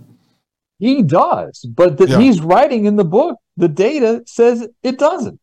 He 0.79 1.01
does, 1.03 1.65
but 1.75 1.97
that 1.97 2.09
Yeah. 2.09 2.19
he's 2.19 2.39
writing 2.41 2.85
in 2.85 2.95
the 2.95 3.03
book. 3.03 3.37
The 3.57 3.67
data 3.67 4.23
says 4.25 4.67
it 4.81 4.97
doesn't. 4.97 5.39